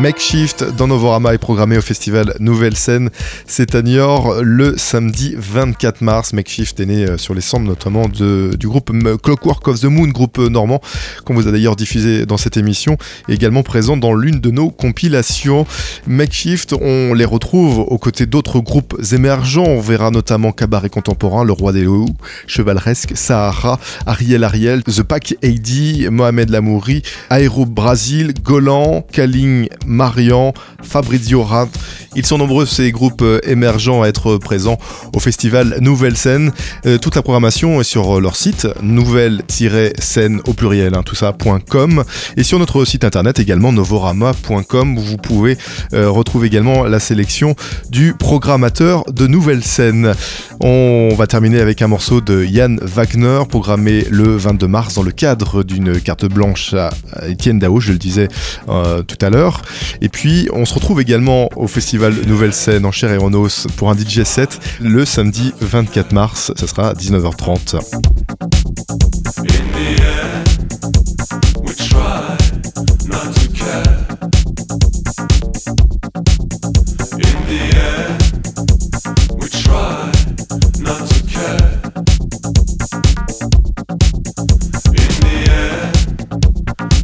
Makeshift 0.09 0.65
dans 0.79 0.87
Novorama 0.87 1.35
est 1.35 1.39
programmé 1.39 1.77
au 1.77 1.83
festival 1.83 2.33
Nouvelle 2.41 2.77
Scène. 2.77 3.11
C'est 3.47 3.75
à 3.75 3.83
Niort 3.83 4.37
le 4.41 4.79
samedi 4.79 5.35
24 5.37 6.01
mars. 6.01 6.33
Makeshift 6.33 6.81
est 6.81 6.87
né 6.87 7.05
euh, 7.05 7.19
sur 7.19 7.35
les 7.35 7.43
cendres 7.43 7.67
notamment 7.67 8.09
de- 8.09 8.57
du 8.59 8.69
groupe 8.69 8.91
Clockwork 9.23 9.69
of 9.69 9.81
the 9.81 9.85
Moon, 9.85 10.07
groupe 10.09 10.39
euh, 10.39 10.49
normand 10.49 10.81
qu'on 11.27 11.35
vous 11.35 11.47
a 11.47 11.53
d'ailleurs 11.53 11.77
diffusé 11.77 12.25
dans 12.25 12.39
cette 12.39 12.57
émission, 12.57 12.97
également 13.29 13.63
présent 13.63 13.99
dans 13.99 14.15
l'une 14.15 14.41
de 14.41 14.51
nos 14.51 14.71
compilations. 14.71 15.67
Makeshift, 16.07 16.73
on 16.73 17.13
les 17.13 17.27
retrouve 17.27 17.81
aux 17.81 17.99
côtés 17.99 18.25
d'autres 18.25 18.61
groupes 18.61 18.99
émergents. 19.13 19.67
On 19.67 19.81
verra 19.83 20.11
notamment 20.11 20.53
Cabaret 20.53 20.89
Contemporain, 20.89 21.45
Le 21.45 21.53
Roi 21.53 21.75
des 21.75 21.83
Loups, 21.85 22.09
Chevaleresque, 22.47 23.13
Sahara, 23.15 23.79
Ariel 24.07 24.43
Ariel, 24.43 24.83
The 24.85 25.03
Pack 25.03 25.35
AD, 25.45 26.11
Mohamed 26.11 26.49
Lamouri, 26.49 27.03
Aéro 27.29 27.67
Brasil, 27.67 28.33
Golan, 28.43 29.05
Kaling 29.13 29.69
Marian, 29.99 30.55
Fabrizio 30.81 31.43
Rant. 31.43 31.69
Ils 32.15 32.25
sont 32.25 32.39
nombreux 32.39 32.67
ces 32.67 32.91
groupes 32.93 33.23
euh, 33.23 33.41
émergents 33.43 34.03
à 34.03 34.09
être 34.09 34.39
présents 34.39 34.79
au 35.15 35.21
festival 35.21 35.77
Nouvelle 35.81 36.17
Scène. 36.17 36.53
Euh, 36.87 36.99
toute 36.99 37.17
la 37.17 37.23
programmation 37.23 37.81
est 37.81 37.85
sur 37.85 38.17
euh, 38.17 38.21
leur 38.21 38.37
site 38.37 38.67
nouvelle-scène 38.81 40.41
au 40.47 40.53
pluriel, 40.53 40.95
hein, 40.95 41.03
tout 41.05 41.15
ça, 41.15 41.35
.com. 41.69 42.05
et 42.37 42.43
sur 42.45 42.59
notre 42.59 42.85
site 42.85 43.05
internet 43.05 43.41
également 43.41 43.73
novorama.com 43.73 44.99
où 44.99 45.01
vous 45.01 45.17
pouvez 45.17 45.59
retrouver 45.93 46.47
également 46.47 46.85
la 46.85 47.01
sélection 47.01 47.55
du 47.91 48.15
programmateur 48.15 49.05
de 49.11 49.27
Nouvelle 49.27 49.65
Scène. 49.65 50.15
On 50.61 51.15
va 51.17 51.27
terminer 51.27 51.61
avec 51.61 51.83
un 51.83 51.89
morceau 51.89 52.21
de 52.21 52.45
Yann 52.45 52.79
Wagner 52.83 53.41
programmé 53.49 54.05
le 54.11 54.37
22 54.37 54.67
mars 54.67 54.95
dans 54.95 55.03
le 55.03 55.13
cadre 55.13 55.63
d'une 55.63 56.01
carte 56.01 56.27
blanche 56.27 56.75
à 56.75 56.91
Étienne 57.29 57.59
Dao, 57.59 57.81
je 57.81 57.93
le 57.93 57.99
disais 57.99 58.29
tout 58.67 59.19
à 59.21 59.31
l'heure. 59.31 59.63
Et 60.01 60.09
puis 60.09 60.49
on 60.53 60.65
se 60.65 60.75
retrouve 60.75 61.01
également 61.01 61.49
au 61.57 61.67
festival 61.67 62.15
Nouvelle 62.27 62.53
Scène 62.53 62.85
en 62.85 62.93
chair 62.93 63.13
et 63.13 63.19
en 63.19 63.29
pour 63.77 63.91
un 63.91 63.97
DJ 63.97 64.23
set 64.25 64.59
le 64.81 65.05
samedi 65.05 65.53
24 65.61 66.13
mars, 66.13 66.53
ça 66.57 66.67
sera 66.67 66.89
à 66.89 66.93
19h30. 66.95 67.81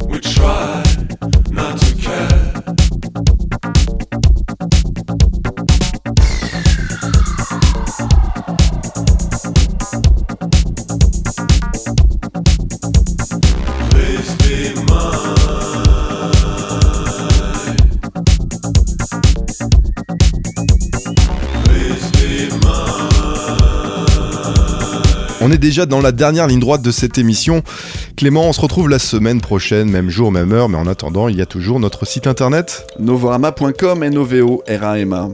We 0.07 0.21
try 0.21 0.74
On 25.45 25.51
est 25.51 25.59
déjà 25.59 25.85
dans 25.85 26.01
la 26.01 26.11
dernière 26.11 26.47
ligne 26.47 26.59
droite 26.59 26.81
de 26.81 26.89
cette 26.89 27.19
émission. 27.19 27.61
Clément, 28.17 28.49
on 28.49 28.51
se 28.51 28.59
retrouve 28.59 28.89
la 28.89 28.97
semaine 28.97 29.41
prochaine, 29.41 29.91
même 29.91 30.09
jour, 30.09 30.31
même 30.31 30.51
heure, 30.51 30.69
mais 30.69 30.77
en 30.77 30.87
attendant, 30.87 31.27
il 31.27 31.35
y 31.35 31.41
a 31.41 31.45
toujours 31.45 31.79
notre 31.79 32.07
site 32.07 32.25
internet. 32.25 32.87
Novorama.com 32.97 34.03
et 34.03 34.09
R-A-M-A. 34.09 35.29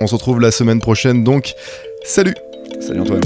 On 0.00 0.06
se 0.08 0.14
retrouve 0.16 0.40
la 0.40 0.50
semaine 0.50 0.80
prochaine, 0.80 1.22
donc 1.22 1.54
salut 2.04 2.34
Salut 2.80 3.02
Antoine. 3.02 3.20